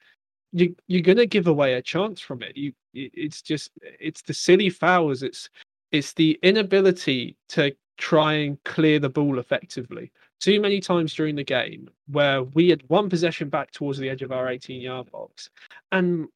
[0.51, 2.55] You you're gonna give away a chance from it.
[2.55, 5.23] You it's just it's the silly fouls.
[5.23, 5.49] It's
[5.91, 10.11] it's the inability to try and clear the ball effectively.
[10.39, 14.21] Too many times during the game where we had one possession back towards the edge
[14.21, 15.49] of our 18 yard box,
[15.91, 16.27] and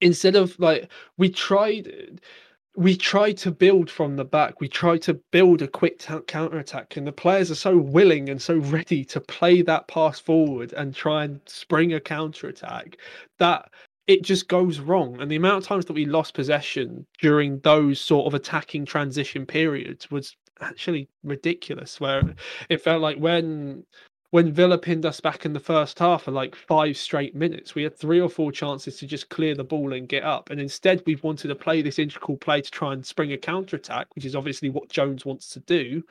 [0.00, 2.20] instead of like we tried
[2.78, 4.60] we tried to build from the back.
[4.60, 8.28] We tried to build a quick t- counter attack, and the players are so willing
[8.28, 12.96] and so ready to play that pass forward and try and spring a counter attack
[13.38, 13.68] that
[14.06, 15.20] it just goes wrong.
[15.20, 19.44] And the amount of times that we lost possession during those sort of attacking transition
[19.44, 22.00] periods was actually ridiculous.
[22.00, 22.22] Where
[22.68, 23.84] it felt like when
[24.30, 27.82] when Villa pinned us back in the first half for like five straight minutes, we
[27.82, 30.50] had three or four chances to just clear the ball and get up.
[30.50, 33.76] And instead, we've wanted to play this integral play to try and spring a counter
[33.76, 36.02] attack, which is obviously what Jones wants to do.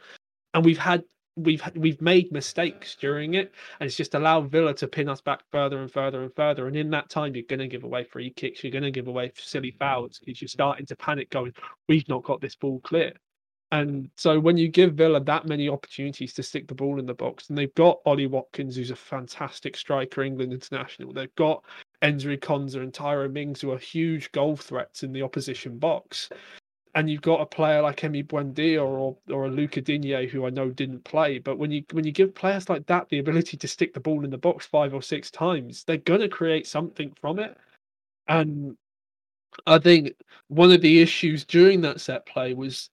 [0.53, 1.03] And we've had
[1.35, 5.41] we've we've made mistakes during it, and it's just allowed Villa to pin us back
[5.51, 6.67] further and further and further.
[6.67, 9.07] And in that time, you're going to give away free kicks, you're going to give
[9.07, 11.53] away silly fouls because you're starting to panic, going,
[11.87, 13.13] "We've not got this ball clear."
[13.71, 17.13] And so when you give Villa that many opportunities to stick the ball in the
[17.13, 21.11] box, and they've got Ollie Watkins, who's a fantastic striker, England international.
[21.11, 21.63] They've got
[22.01, 26.29] Ezri Konsa and Tyrone Mings, who are huge goal threats in the opposition box
[26.97, 30.49] and you've got a player like Emi Buendia or or a Luca Digne who I
[30.49, 33.67] know didn't play, but when you when you give players like that the ability to
[33.67, 37.37] stick the ball in the box five or six times, they're gonna create something from
[37.37, 37.55] it.
[38.27, 38.75] And
[39.67, 40.13] I think
[40.47, 42.89] one of the issues during that set play was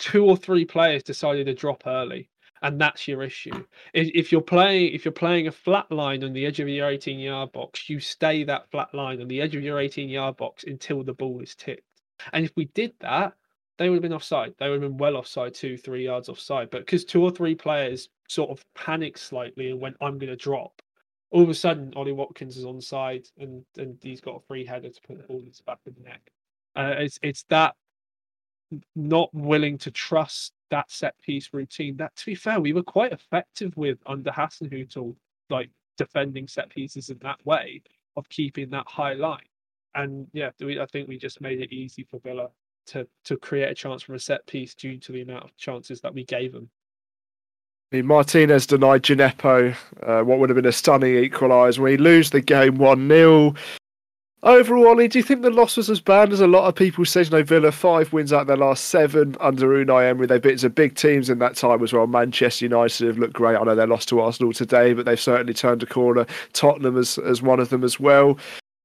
[0.00, 2.28] two or three players decided to drop early
[2.62, 3.64] and that's your issue.
[3.94, 7.18] If you're playing if you're playing a flat line on the edge of your 18
[7.18, 10.64] yard box, you stay that flat line on the edge of your 18 yard box
[10.64, 11.84] until the ball is tipped.
[12.32, 13.34] And if we did that,
[13.78, 14.54] they would have been offside.
[14.58, 16.68] They would have been well offside, two, three yards offside.
[16.70, 20.36] But because two or three players sort of panicked slightly and went, I'm going to
[20.36, 20.82] drop,
[21.30, 24.66] all of a sudden Ollie Watkins is on side and, and he's got a free
[24.66, 26.30] header to put the ball in the back of the neck.
[26.76, 27.74] Uh, it's it's that
[28.96, 31.96] not willing to trust that set piece routine.
[31.96, 35.14] That to be fair, we were quite effective with under Hasenhüttl,
[35.48, 37.82] like defending set pieces in that way
[38.16, 39.40] of keeping that high line
[39.94, 42.48] and yeah, I think we just made it easy for Villa
[42.86, 46.00] to to create a chance from a set piece due to the amount of chances
[46.00, 46.70] that we gave them.
[47.92, 51.78] I mean, Martinez denied Djenepo uh, what would have been a stunning equaliser.
[51.78, 53.54] We lose the game 1 0.
[54.42, 57.04] Overall, Ollie, do you think the loss was as bad as a lot of people
[57.04, 57.26] said?
[57.26, 60.26] You know, Villa five wins out of their last seven under Unai Emery.
[60.26, 62.06] They've been some big teams in that time as well.
[62.06, 63.56] Manchester United have looked great.
[63.56, 66.26] I know they lost to Arsenal today, but they've certainly turned a corner.
[66.54, 68.38] Tottenham as as one of them as well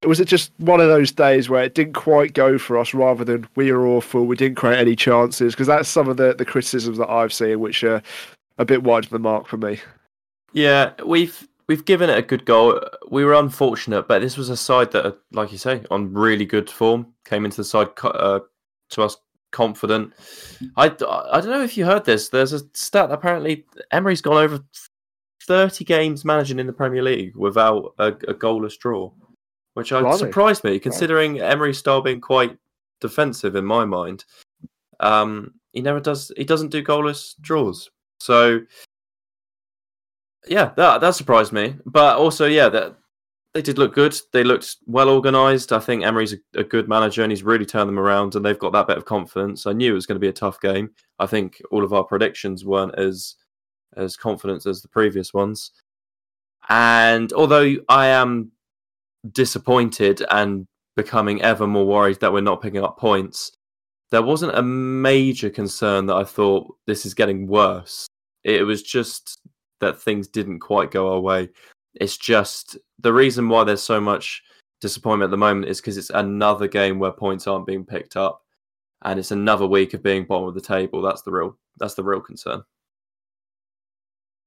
[0.05, 3.23] was it just one of those days where it didn't quite go for us rather
[3.23, 5.53] than we were awful, we didn't create any chances?
[5.53, 8.01] Because that's some of the, the criticisms that I've seen, which are
[8.57, 9.79] a bit wide of the mark for me.
[10.53, 12.79] Yeah, we've we've given it a good goal.
[13.09, 16.69] We were unfortunate, but this was a side that, like you say, on really good
[16.69, 18.39] form, came into the side uh,
[18.91, 19.17] to us
[19.51, 20.13] confident.
[20.75, 22.29] I, I don't know if you heard this.
[22.29, 24.59] There's a stat apparently Emery's gone over
[25.43, 29.11] 30 games managing in the Premier League without a, a goalless draw
[29.75, 31.39] which I, surprised me considering.
[31.41, 32.57] Emery's style being quite
[33.01, 34.25] defensive in my mind.
[35.01, 36.31] Um, he never does.
[36.37, 37.91] He doesn't do goalless draws.
[38.19, 38.61] So
[40.47, 41.75] yeah, that that surprised me.
[41.85, 42.95] But also, yeah, that
[43.53, 44.15] they did look good.
[44.33, 45.71] They looked well organised.
[45.71, 48.35] I think Emery's a, a, good manager and he's really turned them around.
[48.35, 49.65] And they've got that bit of confidence.
[49.65, 50.89] I knew it was going to be a tough game.
[51.19, 53.35] I think all of our predictions weren't as
[53.95, 55.71] as confident as the previous ones.
[56.67, 58.51] And although I am
[59.31, 63.53] disappointed and becoming ever more worried that we're not picking up points,
[64.11, 68.07] there wasn't a major concern that I thought this is getting worse.
[68.43, 69.39] It was just
[69.85, 71.49] that things didn't quite go our way.
[71.95, 74.43] It's just the reason why there's so much
[74.81, 78.41] disappointment at the moment is because it's another game where points aren't being picked up,
[79.03, 81.01] and it's another week of being bottom of the table.
[81.01, 82.63] That's the real that's the real concern.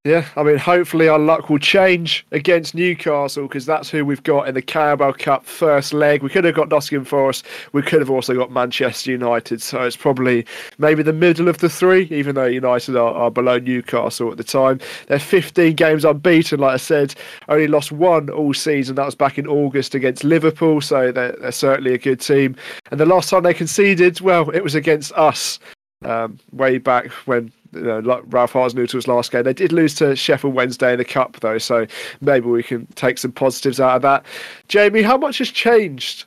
[0.04, 4.46] Yeah, I mean, hopefully our luck will change against Newcastle because that's who we've got
[4.46, 6.22] in the Carabao Cup first leg.
[6.22, 7.44] We could have got Nottingham Forest.
[7.72, 9.61] We could have also got Manchester United.
[9.61, 10.46] So it's probably
[10.78, 14.44] maybe the middle of the three, even though United are, are below Newcastle at the
[14.44, 14.78] time.
[15.08, 17.16] They're 15 games unbeaten, like I said,
[17.48, 18.94] only lost one all season.
[18.94, 20.80] That was back in August against Liverpool.
[20.80, 22.54] So they're, they're certainly a good team.
[22.92, 25.58] And the last time they conceded, well, it was against us
[26.04, 29.44] um, way back when you know, like Ralph Hasenhüttl's last game.
[29.44, 31.87] They did lose to Sheffield Wednesday in the cup though, so
[32.20, 34.24] maybe we can take some positives out of that.
[34.68, 36.24] Jamie, how much has changed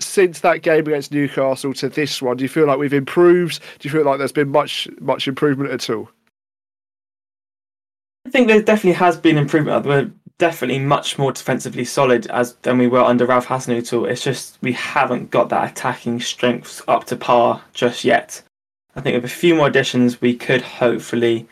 [0.00, 2.36] since that game against Newcastle to this one?
[2.36, 3.60] Do you feel like we've improved?
[3.78, 6.10] Do you feel like there's been much much improvement at all?
[8.26, 9.84] I think there definitely has been improvement.
[9.84, 14.10] We're definitely much more defensively solid as than we were under Ralph Hasenhüttl.
[14.10, 18.42] It's just we haven't got that attacking strength up to par just yet.
[18.96, 21.46] I think with a few more additions, we could hopefully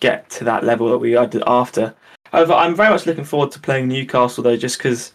[0.00, 1.94] get to that level that we are after.
[2.32, 5.12] However, I'm very much looking forward to playing Newcastle though, just because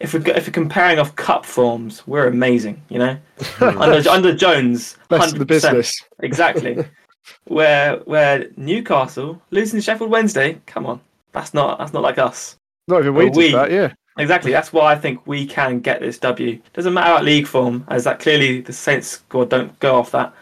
[0.00, 2.82] if we're if we're comparing off cup forms, we're amazing.
[2.88, 3.18] You know,
[3.60, 6.02] under under Jones, best the business.
[6.20, 6.84] Exactly.
[7.44, 11.00] where where Newcastle losing to Sheffield Wednesday, come on,
[11.32, 12.56] that's not that's not like us.
[12.88, 13.92] Not even we, we that, yeah.
[14.18, 14.50] Exactly.
[14.50, 16.60] That's why I think we can get this W.
[16.72, 20.32] Doesn't matter about league form, as that clearly the Saints squad don't go off that.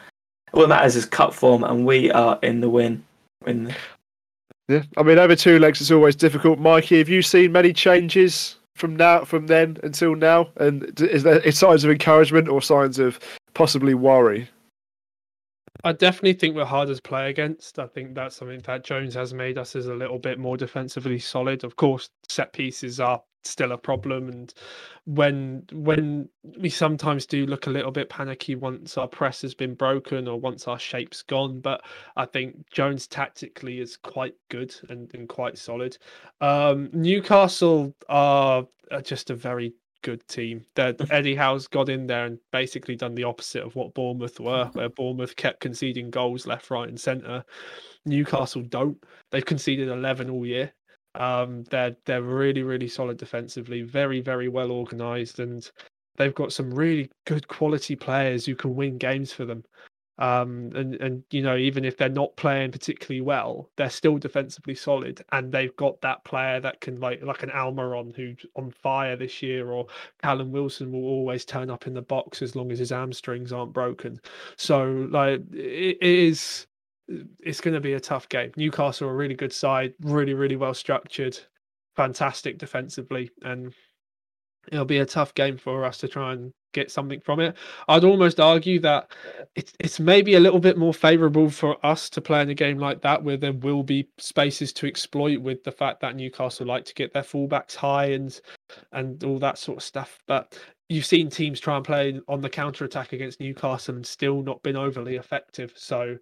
[0.55, 3.05] All that matters is cup form, and we are in the win.
[3.45, 3.75] In the...
[4.69, 6.61] Yeah, I mean, over two legs it's always difficult.
[6.61, 10.49] Mikey, have you seen many changes from now, from then until now?
[10.57, 13.19] And is there signs of encouragement or signs of
[13.55, 14.49] possibly worry?
[15.83, 17.81] I definitely think we're harder to play against.
[17.81, 21.19] I think that's something that Jones has made us as a little bit more defensively
[21.19, 21.65] solid.
[21.65, 24.55] Of course, set pieces are still a problem and
[25.05, 26.29] when when
[26.59, 30.39] we sometimes do look a little bit panicky once our press has been broken or
[30.39, 31.83] once our shape's gone but
[32.17, 35.97] i think jones tactically is quite good and, and quite solid
[36.41, 39.75] um, newcastle are, are just a very
[40.05, 40.65] good team.
[40.77, 44.67] That Eddie Howe's got in there and basically done the opposite of what Bournemouth were,
[44.75, 47.45] where Bournemouth kept conceding goals left, right, and centre.
[48.07, 49.03] Newcastle don't.
[49.31, 50.73] They've conceded eleven all year.
[51.15, 55.71] Um, they're they're really really solid defensively, very very well organised, and
[56.17, 59.65] they've got some really good quality players who can win games for them.
[60.19, 64.75] Um, and and you know even if they're not playing particularly well, they're still defensively
[64.77, 69.17] solid, and they've got that player that can like like an Almiron who's on fire
[69.17, 69.87] this year, or
[70.23, 73.73] Callum Wilson will always turn up in the box as long as his hamstrings aren't
[73.73, 74.21] broken.
[74.57, 76.67] So like it, it is,
[77.09, 78.53] it's going to be a tough game.
[78.57, 81.39] Newcastle are a really good side, really really well structured,
[81.97, 83.75] fantastic defensively, and
[84.73, 87.57] it'll be a tough game for us to try and get something from it.
[87.89, 89.11] I'd almost argue that
[89.55, 92.79] it's it's maybe a little bit more favourable for us to play in a game
[92.79, 96.85] like that, where there will be spaces to exploit with the fact that Newcastle like
[96.85, 98.41] to get their fullbacks high and
[98.93, 100.19] and all that sort of stuff.
[100.27, 100.59] But
[100.91, 104.63] you've seen teams try and play on the counter attack against Newcastle and still not
[104.63, 105.73] been overly effective.
[105.77, 106.19] So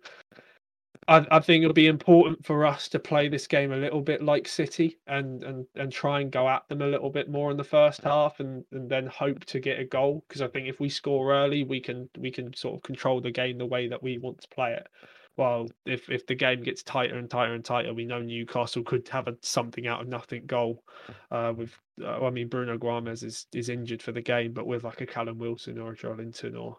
[1.09, 4.23] I, I, think it'll be important for us to play this game a little bit
[4.23, 7.57] like City and and and try and go at them a little bit more in
[7.57, 10.79] the first half and and then hope to get a goal because I think if
[10.79, 14.03] we score early we can we can sort of control the game the way that
[14.03, 14.89] we want to play it.
[15.35, 19.09] While if if the game gets tighter and tighter and tighter, we know Newcastle could
[19.09, 20.85] have a something out of nothing goal.
[21.31, 24.85] Uh, with uh, I mean Bruno Gomes is is injured for the game, but with
[24.85, 26.77] like a Callum Wilson or a Joelinton or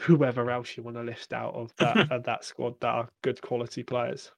[0.00, 3.40] whoever else you want to list out of that of that squad that are good
[3.42, 4.30] quality players.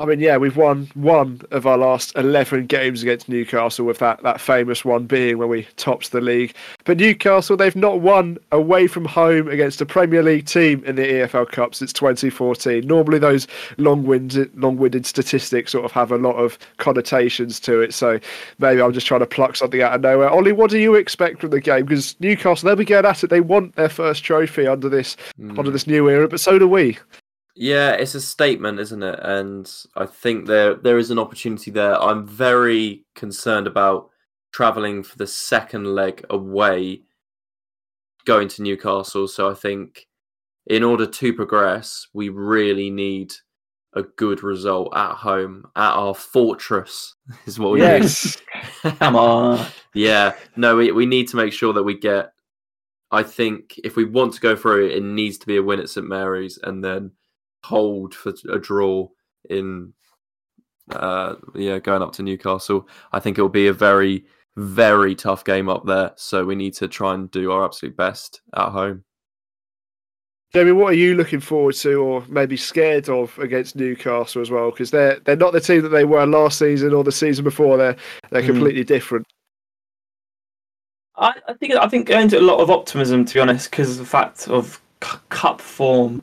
[0.00, 4.22] I mean, yeah, we've won one of our last 11 games against Newcastle, with that,
[4.22, 6.54] that famous one being when we topped the league.
[6.84, 11.02] But Newcastle, they've not won away from home against a Premier League team in the
[11.02, 12.86] EFL Cup since 2014.
[12.86, 17.80] Normally, those long winded, long winded statistics sort of have a lot of connotations to
[17.80, 17.92] it.
[17.92, 18.20] So
[18.60, 20.30] maybe I'm just trying to pluck something out of nowhere.
[20.30, 21.86] Ollie, what do you expect from the game?
[21.86, 23.30] Because Newcastle, they'll be going at it.
[23.30, 25.58] They want their first trophy under this, mm.
[25.58, 26.98] under this new era, but so do we.
[27.60, 29.18] Yeah, it's a statement, isn't it?
[29.20, 32.00] And I think there there is an opportunity there.
[32.00, 34.10] I'm very concerned about
[34.52, 37.02] traveling for the second leg away,
[38.24, 39.26] going to Newcastle.
[39.26, 40.06] So I think
[40.68, 43.34] in order to progress, we really need
[43.92, 48.38] a good result at home at our fortress is what we yes.
[48.84, 48.98] need.
[49.00, 49.66] Come on.
[49.94, 52.32] Yeah, no, we, we need to make sure that we get.
[53.10, 55.88] I think if we want to go through, it needs to be a win at
[55.88, 57.12] St Mary's, and then
[57.64, 59.08] hold for a draw
[59.50, 59.92] in
[60.90, 62.88] uh, yeah going up to Newcastle.
[63.12, 64.24] I think it will be a very
[64.56, 66.12] very tough game up there.
[66.16, 69.04] So we need to try and do our absolute best at home.
[70.52, 74.70] Jamie, what are you looking forward to, or maybe scared of against Newcastle as well?
[74.70, 77.76] Because they're they're not the team that they were last season or the season before.
[77.76, 77.96] They're
[78.30, 78.46] they're mm.
[78.46, 79.26] completely different.
[81.16, 83.90] I, I, think I think going to a lot of optimism, to be honest, because
[83.90, 86.22] of the fact of c- cup form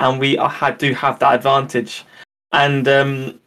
[0.00, 2.04] and we are, do have that advantage.
[2.52, 3.38] And um,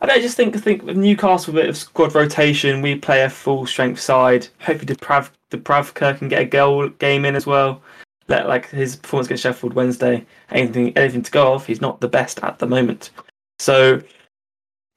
[0.00, 3.30] I, don't, just think think with Newcastle, a bit of squad rotation, we play a
[3.30, 4.46] full strength side.
[4.60, 7.82] Hopefully, Dubrav, Dubravka can get a goal game in as well.
[8.28, 11.66] Let like his performance against Sheffield Wednesday, anything anything to go off.
[11.66, 13.10] He's not the best at the moment,
[13.58, 14.00] so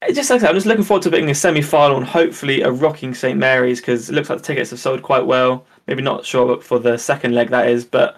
[0.05, 2.71] it just like I'm just looking forward to being a semi final and hopefully a
[2.71, 5.65] rocking St Mary's because it looks like the tickets have sold quite well.
[5.87, 8.17] Maybe not sure for the second leg that is, but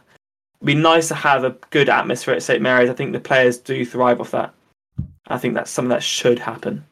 [0.63, 2.89] be nice to have a good atmosphere at St Mary's.
[2.89, 4.53] I think the players do thrive off that.
[5.27, 6.83] I think that's something that should happen.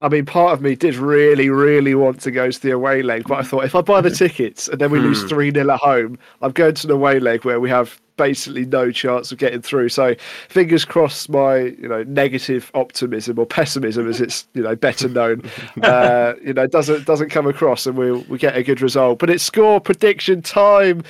[0.00, 3.24] I mean, part of me did really, really want to go to the away leg,
[3.26, 5.28] but I thought if I buy the tickets and then we lose hmm.
[5.28, 8.92] 3 0 at home, I'm going to the away leg where we have basically no
[8.92, 9.88] chance of getting through.
[9.88, 10.14] So
[10.48, 15.42] fingers crossed my, you know, negative optimism or pessimism as it's, you know, better known,
[15.82, 19.18] uh, you know, doesn't doesn't come across and we we get a good result.
[19.18, 21.02] But it's score prediction time.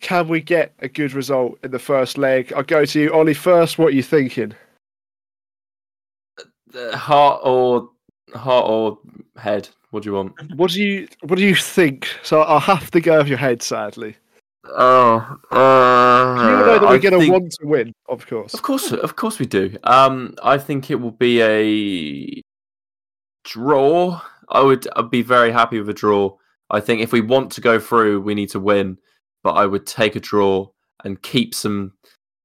[0.00, 2.52] Can we get a good result in the first leg?
[2.54, 3.78] I'll go to you, Ollie, first.
[3.78, 4.54] What are you thinking?
[6.74, 7.90] Heart or
[8.34, 8.98] Heart or
[9.36, 9.68] head?
[9.90, 10.32] What do you want?
[10.56, 12.08] What do you What do you think?
[12.22, 14.16] So I'll have to go with your head, sadly.
[14.64, 15.16] Oh,
[15.50, 18.54] uh, You know that we're going to want to win, of course.
[18.54, 19.76] Of course, of course we do.
[19.84, 22.42] Um, I think it will be a
[23.44, 24.20] draw.
[24.48, 26.36] I would I'd be very happy with a draw.
[26.70, 28.98] I think if we want to go through, we need to win.
[29.42, 30.68] But I would take a draw
[31.04, 31.92] and keep some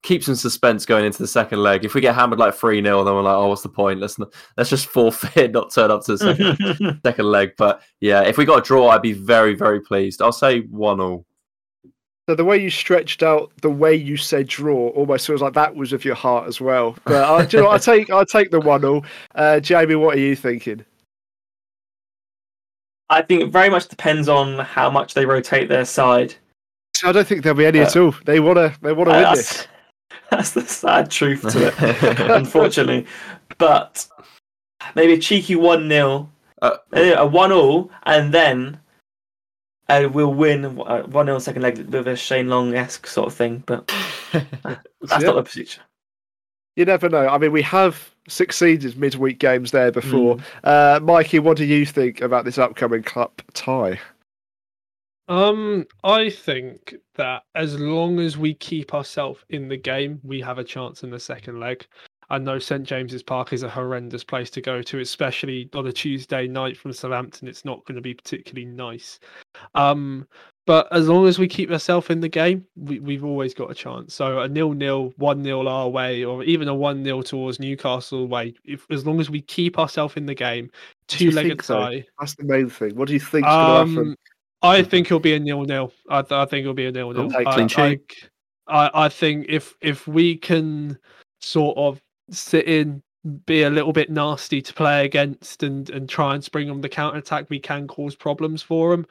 [0.06, 1.84] keep some suspense going into the second leg.
[1.84, 4.00] If we get hammered like three 0 then we're like, oh, what's the point?
[4.00, 7.54] Let's not, let's just forfeit, not turn up to the second second leg.
[7.58, 10.22] But yeah, if we got a draw, I'd be very very pleased.
[10.22, 11.26] I'll say one all.
[12.28, 15.76] So the way you stretched out, the way you said draw, almost feels like that
[15.76, 16.98] was with your heart as well.
[17.04, 19.06] But I, do you know, what, I take I take the one all.
[19.36, 20.86] Uh, Jamie, what are you thinking?
[23.10, 26.34] I think it very much depends on how much they rotate their side.
[27.04, 28.14] I don't think there'll be any at all.
[28.26, 29.68] They want to they want to Uh, win this.
[30.30, 33.06] that's, that's the sad truth to it, unfortunately.
[33.58, 34.08] But
[34.96, 36.30] maybe a cheeky 1 0,
[36.62, 38.80] Uh, a 1 all, and then
[39.90, 43.64] uh, we'll win 1 0 second leg with a Shane Long esque sort of thing.
[43.66, 43.88] But
[44.32, 44.42] that's
[45.12, 45.18] Yeah.
[45.20, 45.82] not the procedure.
[46.76, 47.28] You never know.
[47.30, 50.36] I mean, we have succeeded midweek games there before.
[50.36, 50.44] Mm.
[50.64, 54.00] Uh, Mikey, what do you think about this upcoming club tie?
[55.28, 60.60] Um, I think that as long as we keep ourselves in the game, we have
[60.60, 61.86] a chance in the second leg.
[62.30, 65.92] I know St James's Park is a horrendous place to go to, especially on a
[65.92, 67.48] Tuesday night from Southampton.
[67.48, 69.20] It's not going to be particularly nice.
[69.76, 70.28] Um,
[70.66, 73.76] but as long as we keep ourselves in the game, we, we've always got a
[73.76, 74.16] chance.
[74.16, 78.56] So a nil-nil, one-nil our way, or even a one-nil towards Newcastle way.
[78.64, 80.72] If as long as we keep ourselves in the game,
[81.08, 82.06] two-legged tie.
[82.20, 82.96] That's the main thing.
[82.96, 84.16] What do you think's going to happen?
[84.66, 85.92] I think it'll be a nil-nil.
[86.10, 87.30] I, th- I think it'll be a nil-nil.
[87.48, 87.56] I.
[88.68, 90.98] I, I, I think if if we can
[91.42, 92.02] sort of
[92.32, 93.04] sit in,
[93.46, 96.90] be a little bit nasty to play against, and and try and spring on the
[96.90, 99.06] counter attack, we can cause problems for them.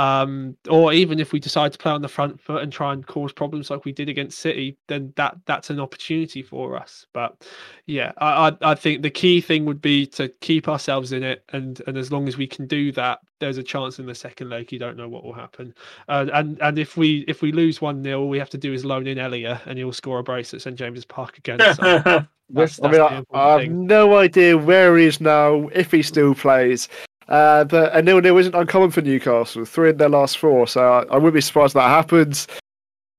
[0.00, 3.06] Um, or even if we decide to play on the front foot and try and
[3.06, 7.04] cause problems like we did against City, then that that's an opportunity for us.
[7.12, 7.46] But
[7.84, 11.44] yeah, I I, I think the key thing would be to keep ourselves in it,
[11.50, 14.48] and and as long as we can do that, there's a chance in the second
[14.48, 14.72] leg.
[14.72, 15.74] You don't know what will happen,
[16.08, 18.72] uh, and and if we if we lose one 0 all we have to do
[18.72, 21.58] is loan in Elliot, and he'll score a brace at St James's Park again.
[21.74, 21.82] So
[22.48, 25.90] that's, I that's mean, the I, I have no idea where he is now, if
[25.90, 26.88] he still plays.
[27.30, 29.64] Uh, but a nil-nil isn't uncommon for Newcastle.
[29.64, 32.48] Three in their last four, so I, I wouldn't be surprised that happens.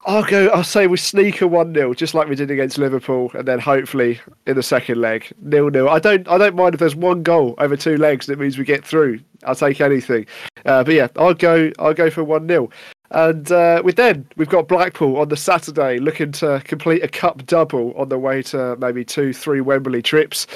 [0.06, 0.48] I'll go.
[0.48, 3.60] I'll say we sneak a one 0 just like we did against Liverpool, and then
[3.60, 5.90] hopefully in the second leg nil nil.
[5.90, 6.28] I don't.
[6.28, 8.26] I don't mind if there's one goal over two legs.
[8.26, 9.20] That means we get through.
[9.46, 10.26] I'll take anything.
[10.66, 11.72] Uh, but yeah, I'll go.
[11.78, 12.70] I'll go for one 0
[13.12, 17.46] And uh, with then we've got Blackpool on the Saturday, looking to complete a cup
[17.46, 20.48] double on the way to maybe two, three Wembley trips.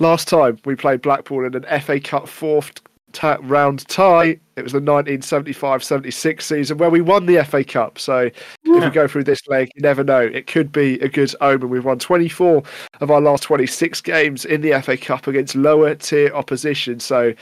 [0.00, 2.80] Last time we played Blackpool in an FA Cup fourth
[3.12, 7.98] ta- round tie, it was the 1975-76 season where we won the FA Cup.
[7.98, 8.30] So
[8.64, 10.20] if we go through this leg, you never know.
[10.20, 11.68] It could be a good omen.
[11.68, 12.62] We've won 24
[13.00, 17.00] of our last 26 games in the FA Cup against lower tier opposition.
[17.00, 17.32] So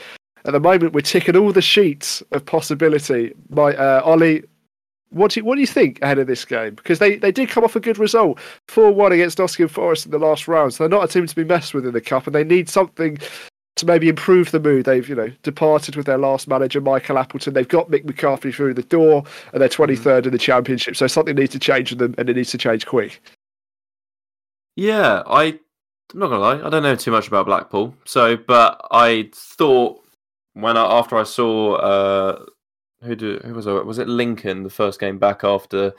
[0.45, 3.33] at the moment, we're ticking all the sheets of possibility.
[3.49, 4.43] My uh, Ollie,
[5.09, 6.75] what do you, what do you think ahead of this game?
[6.75, 10.11] Because they, they did come off a good result, four one against Nottingham Forest in
[10.11, 10.73] the last round.
[10.73, 12.69] So they're not a team to be messed with in the cup, and they need
[12.69, 13.17] something
[13.79, 14.85] to maybe improve the mood.
[14.85, 17.53] They've you know departed with their last manager, Michael Appleton.
[17.53, 19.23] They've got Mick McCarthy through the door,
[19.53, 20.95] and they're twenty third in the championship.
[20.95, 23.21] So something needs to change with them, and it needs to change quick.
[24.75, 27.95] Yeah, I, I'm not gonna lie, I don't know too much about Blackpool.
[28.05, 30.01] So, but I thought
[30.53, 32.45] when I after I saw uh,
[33.03, 33.85] who do who was it?
[33.85, 35.93] Was it Lincoln the first game back after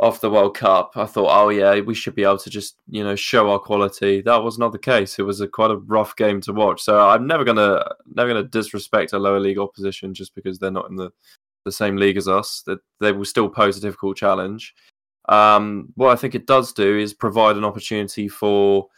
[0.00, 0.92] after the World Cup?
[0.96, 4.20] I thought, oh yeah, we should be able to just you know show our quality.
[4.20, 5.18] That was not the case.
[5.18, 6.82] It was a quite a rough game to watch.
[6.82, 7.84] So I'm never gonna
[8.14, 11.10] never gonna disrespect a lower league opposition just because they're not in the
[11.64, 12.62] the same league as us.
[12.66, 14.74] That they will still pose a difficult challenge.
[15.28, 18.88] Um, what I think it does do is provide an opportunity for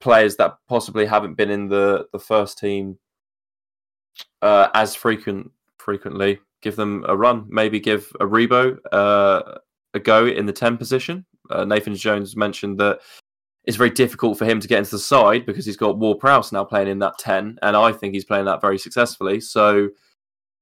[0.00, 2.98] players that possibly haven't been in the, the first team
[4.42, 6.38] uh, as frequent frequently.
[6.62, 7.46] Give them a run.
[7.48, 9.58] Maybe give a Aribo uh,
[10.00, 11.24] go in the ten position.
[11.50, 13.00] Uh, Nathan Jones mentioned that
[13.64, 16.64] it's very difficult for him to get into the side because he's got Ward-Prowse now
[16.64, 19.40] playing in that ten, and I think he's playing that very successfully.
[19.40, 19.88] So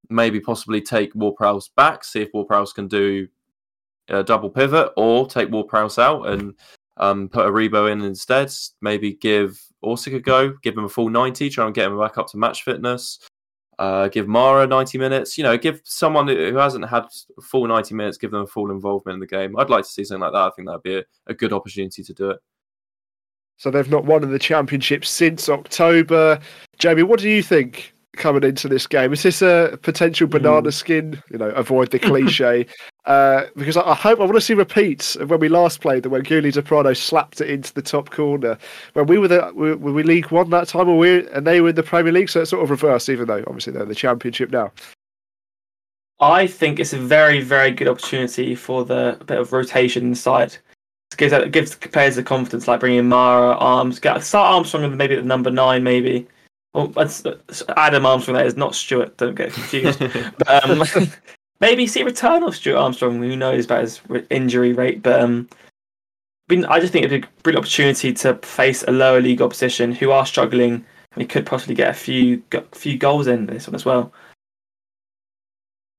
[0.08, 3.28] maybe possibly take Ward-Prowse back, see if Ward-Prowse can do
[4.08, 6.54] a double pivot, or take Ward-Prowse out and
[6.96, 8.52] um, put a Aribo in instead.
[8.80, 12.18] Maybe give Orsic a go, give him a full 90, try and get him back
[12.18, 13.18] up to match fitness.
[13.78, 15.36] Uh, give Mara 90 minutes.
[15.36, 17.06] You know, give someone who hasn't had
[17.42, 19.56] full 90 minutes, give them a full involvement in the game.
[19.58, 20.38] I'd like to see something like that.
[20.38, 22.38] I think that'd be a, a good opportunity to do it.
[23.56, 26.40] So they've not won in the championship since October.
[26.78, 29.12] Jamie, what do you think coming into this game?
[29.12, 31.22] Is this a potential banana skin?
[31.30, 32.66] You know, avoid the cliche.
[33.04, 36.02] uh, because I, I hope I want to see repeats of when we last played
[36.02, 38.58] them when Guly Prado slapped it into the top corner.
[38.94, 41.60] When we were the were, were we League One that time, or we and they
[41.60, 43.08] were in the Premier League, so it's sort of reversed.
[43.08, 44.72] Even though obviously they're in the Championship now.
[46.20, 50.56] I think it's a very, very good opportunity for the bit of rotation inside.
[51.12, 54.96] It gives, it gives players the confidence, like bringing Mara, Arms, get, start Armstrong and
[54.96, 56.26] maybe at number nine, maybe.
[56.74, 57.22] Well, that's,
[57.76, 59.16] Adam Armstrong, that is not Stuart.
[59.16, 59.98] Don't get confused.
[60.38, 60.82] but, um,
[61.60, 63.22] maybe see a return of Stuart Armstrong.
[63.22, 64.00] Who knows about his
[64.30, 65.02] injury rate?
[65.02, 65.48] But um,
[66.50, 70.10] I just think it'd be a brilliant opportunity to face a lower league opposition who
[70.10, 70.84] are struggling.
[71.12, 74.12] And we could possibly get a few few goals in this one as well.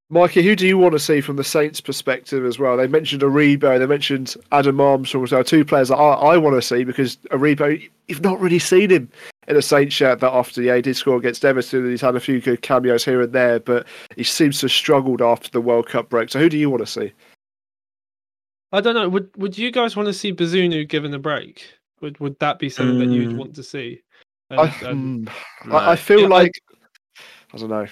[0.09, 2.77] Mikey, who do you want to see from the Saints' perspective as well?
[2.77, 6.55] They mentioned Aribo, they mentioned Adam Armstrong as well, two players that I, I want
[6.55, 9.09] to see because Aribo, you've not really seen him
[9.47, 10.63] in a Saints shirt that often.
[10.63, 13.59] Yeah, he did score against Everton he's had a few good cameos here and there,
[13.59, 16.29] but he seems to have struggled after the World Cup break.
[16.29, 17.13] So who do you want to see?
[18.71, 19.09] I don't know.
[19.09, 21.65] Would Would you guys want to see Bazunu given a break?
[22.01, 23.07] Would Would that be something mm.
[23.07, 23.37] that you'd mm.
[23.37, 24.01] want to see?
[24.49, 24.67] And, I.
[24.67, 25.27] Hmm,
[25.71, 27.87] I, I, feel yeah, like I, I don't know.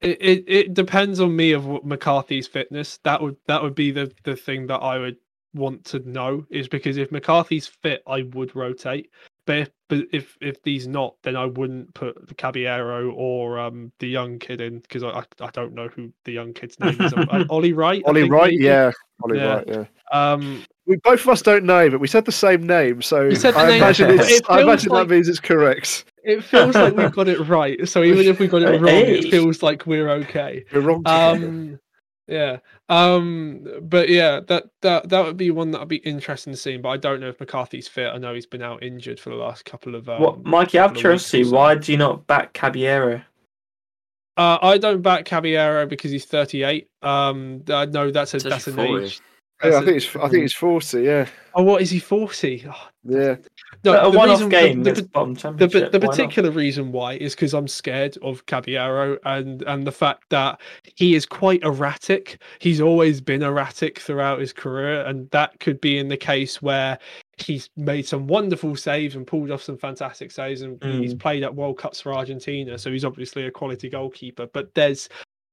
[0.00, 2.98] It, it it depends on me of what McCarthy's fitness.
[3.04, 5.16] That would that would be the the thing that I would
[5.54, 9.10] want to know is because if McCarthy's fit, I would rotate.
[9.50, 13.90] But if but if if these not, then I wouldn't put the Caballero or um
[13.98, 17.12] the young kid in because I, I don't know who the young kid's name is.
[17.16, 18.00] Uh, Ollie Wright.
[18.06, 18.92] Ollie Wright, yeah.
[19.24, 19.54] Ollie yeah.
[19.54, 19.84] Wright, yeah.
[20.12, 23.28] Um, we both of us don't know, but we said the same name, so I
[23.28, 23.76] name.
[23.76, 26.04] imagine, it's, I imagine like, that means it's correct.
[26.22, 27.88] It feels like we've got it right.
[27.88, 29.18] So even if we got it wrong, hey.
[29.18, 30.64] it feels like we're okay.
[30.72, 31.02] We're wrong.
[31.06, 31.78] Um,
[32.30, 32.58] yeah.
[32.88, 36.76] Um, but yeah, that that that would be one that would be interesting to see.
[36.76, 38.08] But I don't know if McCarthy's fit.
[38.08, 40.08] I know he's been out injured for the last couple of.
[40.08, 40.78] Um, what, Mikey?
[40.78, 43.22] Out of curiosity, why do you not back Caballero?
[44.36, 46.88] Uh, I don't back Caballero because he's 38.
[47.02, 49.20] Um, I know that's a that's an age.
[49.62, 51.02] Yeah, I think it's I think it's 40.
[51.02, 51.26] Yeah.
[51.54, 52.64] Oh, what is he 40?
[52.68, 53.36] Oh, yeah.
[53.84, 54.82] No, a one-off game.
[54.82, 59.86] The, the, the, the particular reason why is because I'm scared of Caballero and and
[59.86, 60.60] the fact that
[60.96, 62.40] he is quite erratic.
[62.58, 66.98] He's always been erratic throughout his career, and that could be in the case where
[67.38, 71.00] he's made some wonderful saves and pulled off some fantastic saves, and mm.
[71.00, 74.46] he's played at World Cups for Argentina, so he's obviously a quality goalkeeper.
[74.46, 75.08] But there's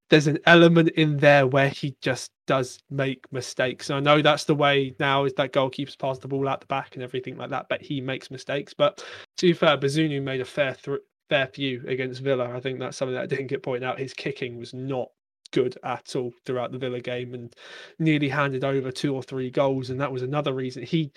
[0.10, 3.89] there's an element in there where he just does make mistakes.
[3.89, 6.68] And I know that's the way now is that goalkeepers pass the ball out the
[6.68, 8.74] back and everything like that, but he makes mistakes.
[8.74, 9.03] But
[9.38, 10.99] to be fair, Bazunu made a fair th-
[11.30, 12.49] fair few against Villa.
[12.55, 13.99] I think that's something that didn't get pointed out.
[13.99, 15.10] His kicking was not
[15.51, 17.53] good at all throughout the Villa game and
[17.99, 19.89] nearly handed over two or three goals.
[19.89, 21.12] And that was another reason he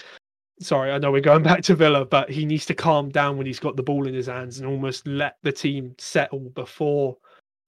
[0.60, 3.46] sorry, I know we're going back to Villa, but he needs to calm down when
[3.46, 7.16] he's got the ball in his hands and almost let the team settle before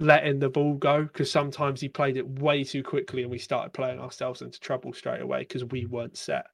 [0.03, 3.73] letting the ball go because sometimes he played it way too quickly and we started
[3.73, 6.47] playing ourselves into trouble straight away because we weren't set.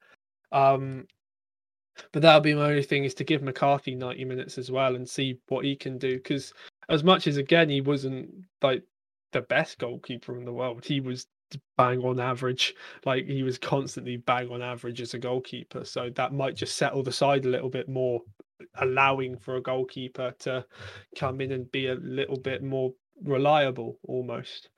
[0.51, 1.05] Um,
[2.11, 5.07] but that'll be my only thing is to give McCarthy 90 minutes as well and
[5.07, 6.53] see what he can do because
[6.87, 8.29] as much as again he wasn't
[8.61, 8.83] like
[9.31, 11.27] the best goalkeeper in the world, he was
[11.77, 12.75] bang on average.
[13.05, 15.83] Like he was constantly bang on average as a goalkeeper.
[15.85, 18.21] So that might just settle the side a little bit more,
[18.75, 20.65] allowing for a goalkeeper to
[21.17, 22.93] come in and be a little bit more
[23.23, 24.69] reliable almost.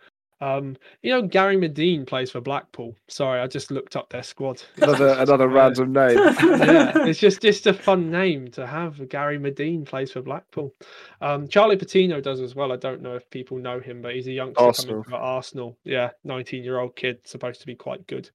[0.41, 2.95] Um, you know, Gary Madine plays for Blackpool.
[3.07, 4.61] Sorry, I just looked up their squad.
[4.77, 6.17] Another another random name.
[6.17, 9.07] yeah, it's just just a fun name to have.
[9.07, 10.73] Gary Madine plays for Blackpool.
[11.21, 12.71] Um, Charlie Patino does as well.
[12.71, 15.03] I don't know if people know him, but he's a youngster Arsenal.
[15.03, 15.77] coming from Arsenal.
[15.83, 18.31] Yeah, nineteen year old kid, supposed to be quite good.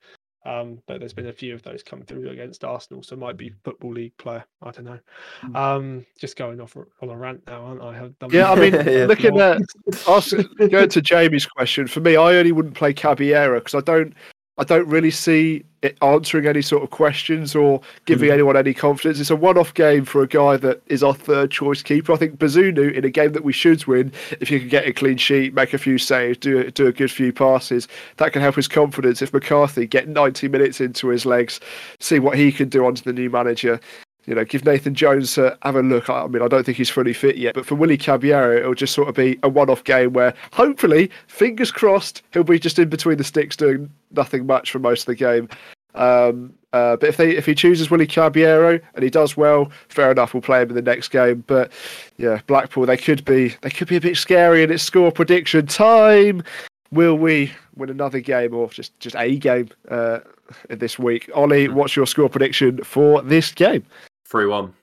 [0.46, 3.52] Um, but there's been a few of those come through against Arsenal, so might be
[3.64, 4.44] football league player.
[4.62, 4.98] I don't know.
[5.40, 5.56] Hmm.
[5.56, 8.26] Um, just going off on a rant now, aren't I?
[8.30, 8.72] yeah, I mean,
[9.08, 9.60] looking at
[10.70, 14.14] going to Jamie's question for me, I only wouldn't play Caballero because I don't
[14.58, 18.32] I don't really see it answering any sort of questions or giving mm.
[18.32, 19.20] anyone any confidence.
[19.20, 22.12] It's a one-off game for a guy that is our third choice keeper.
[22.12, 24.92] I think Bazunu in a game that we should win, if you can get a
[24.92, 27.86] clean sheet, make a few saves, do do a good few passes,
[28.16, 29.20] that can help his confidence.
[29.20, 31.60] If McCarthy get 90 minutes into his legs,
[32.00, 33.78] see what he can do under the new manager,
[34.26, 36.10] you know, give Nathan Jones a have a look.
[36.10, 38.94] I mean, I don't think he's fully fit yet, but for Willie Caballero, it'll just
[38.94, 43.18] sort of be a one-off game where, hopefully, fingers crossed, he'll be just in between
[43.18, 45.48] the sticks doing nothing much for most of the game.
[45.94, 50.10] Um, uh, but if they if he chooses Willie Caballero and he does well, fair
[50.10, 51.42] enough, we'll play him in the next game.
[51.46, 51.72] But
[52.18, 55.66] yeah, Blackpool they could be they could be a bit scary in its score prediction
[55.66, 56.42] time.
[56.90, 60.20] Will we win another game or just just a game uh,
[60.68, 61.30] this week?
[61.34, 63.84] Ollie, what's your score prediction for this game?
[64.28, 64.74] Three one.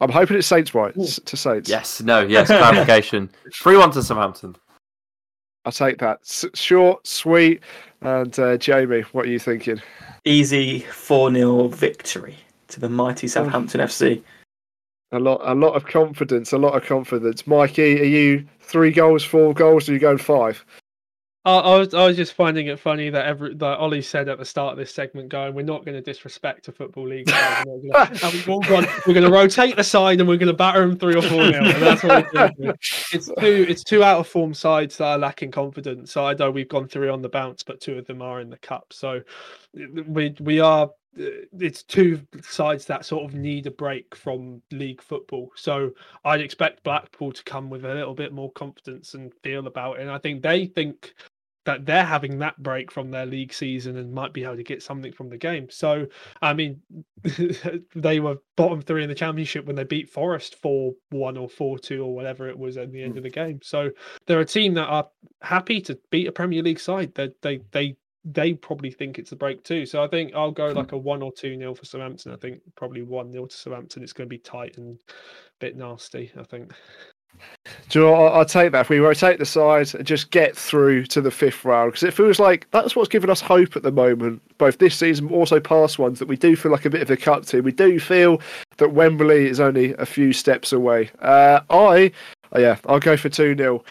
[0.00, 1.68] I'm hoping it's Saints white to Saints.
[1.68, 2.02] Yes.
[2.02, 2.20] No.
[2.20, 2.48] Yes.
[2.48, 3.30] Clarification.
[3.54, 4.56] Three one to Southampton.
[5.64, 6.20] I'll take that.
[6.22, 7.60] S- short, sweet,
[8.00, 9.82] and uh, Jamie, what are you thinking?
[10.24, 12.36] Easy 4 0 victory
[12.68, 14.22] to the mighty Southampton FC.
[15.12, 16.52] A lot, a lot of confidence.
[16.52, 17.46] A lot of confidence.
[17.46, 20.64] Mikey, are you three goals, four goals, or are you going five?
[21.46, 24.38] I, I was I was just finding it funny that every that Ollie said at
[24.38, 27.30] the start of this segment, going, "We're not going to disrespect a football league."
[27.66, 31.48] we're, going to rotate the side and we're going to batter them three or four
[31.48, 31.62] nil.
[31.78, 32.74] That's what we're doing.
[33.12, 36.10] It's two it's two out of form sides that are lacking confidence.
[36.10, 38.50] So I know we've gone three on the bounce, but two of them are in
[38.50, 38.92] the cup.
[38.92, 39.22] So
[39.72, 45.50] we we are it's two sides that sort of need a break from league football.
[45.54, 45.92] So
[46.24, 50.02] I'd expect Blackpool to come with a little bit more confidence and feel about it.
[50.02, 51.14] And I think they think
[51.66, 54.82] that they're having that break from their league season and might be able to get
[54.82, 55.68] something from the game.
[55.68, 56.06] So,
[56.40, 56.80] I mean,
[57.94, 61.78] they were bottom three in the championship when they beat Forest 4 1 or 4
[61.78, 63.18] 2 or whatever it was at the end mm.
[63.18, 63.58] of the game.
[63.62, 63.90] So,
[64.26, 65.08] they're a team that are
[65.42, 67.12] happy to beat a Premier League side.
[67.14, 69.86] They, they, they, they probably think it's a break too.
[69.86, 72.32] So I think I'll go like a one or two nil for Southampton.
[72.32, 74.02] I think probably one nil to Southampton.
[74.02, 75.12] It's going to be tight and a
[75.60, 76.32] bit nasty.
[76.36, 76.72] I think.
[77.88, 78.32] Do you know what?
[78.32, 78.82] I'll take that.
[78.82, 82.14] If we rotate the sides and just get through to the fifth round, because it
[82.14, 85.98] feels like that's what's given us hope at the moment, both this season, also past
[85.98, 87.64] ones, that we do feel like a bit of a cut team.
[87.64, 88.40] We do feel
[88.78, 91.10] that Wembley is only a few steps away.
[91.20, 92.12] Uh, I,
[92.52, 93.84] oh yeah, I'll go for 2 0.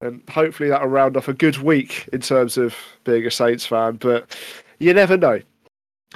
[0.00, 2.74] And hopefully that'll round off a good week in terms of
[3.04, 4.36] being a Saints fan, but
[4.80, 5.40] you never know.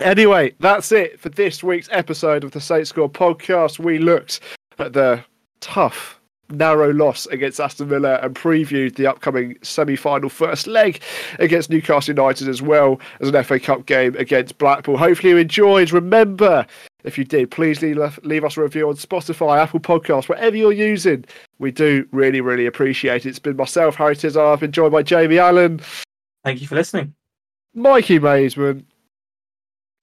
[0.00, 3.78] Anyway, that's it for this week's episode of the Saints Score podcast.
[3.78, 4.40] We looked
[4.78, 5.24] at the
[5.60, 6.15] tough
[6.50, 11.00] narrow loss against Aston Villa and previewed the upcoming semi-final first leg
[11.38, 14.96] against Newcastle United as well as an FA Cup game against Blackpool.
[14.96, 15.92] Hopefully you enjoyed.
[15.92, 16.66] Remember,
[17.04, 20.72] if you did, please leave, leave us a review on Spotify, Apple Podcasts, whatever you're
[20.72, 21.24] using.
[21.58, 23.30] We do really, really appreciate it.
[23.30, 24.36] It's been myself, Harry Tizard.
[24.36, 25.80] I've been joined by Jamie Allan.
[26.44, 27.14] Thank you for listening.
[27.74, 28.84] Mikey Maidment.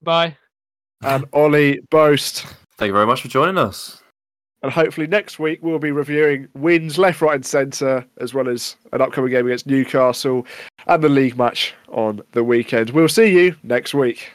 [0.02, 0.38] Bye.
[1.02, 2.46] And Ollie Boast.
[2.78, 4.03] Thank you very much for joining us.
[4.64, 8.78] And hopefully next week we'll be reviewing wins left, right, and centre, as well as
[8.94, 10.48] an upcoming game against Newcastle
[10.88, 12.92] and the league match on the weekend.
[12.92, 14.32] We'll see you next week.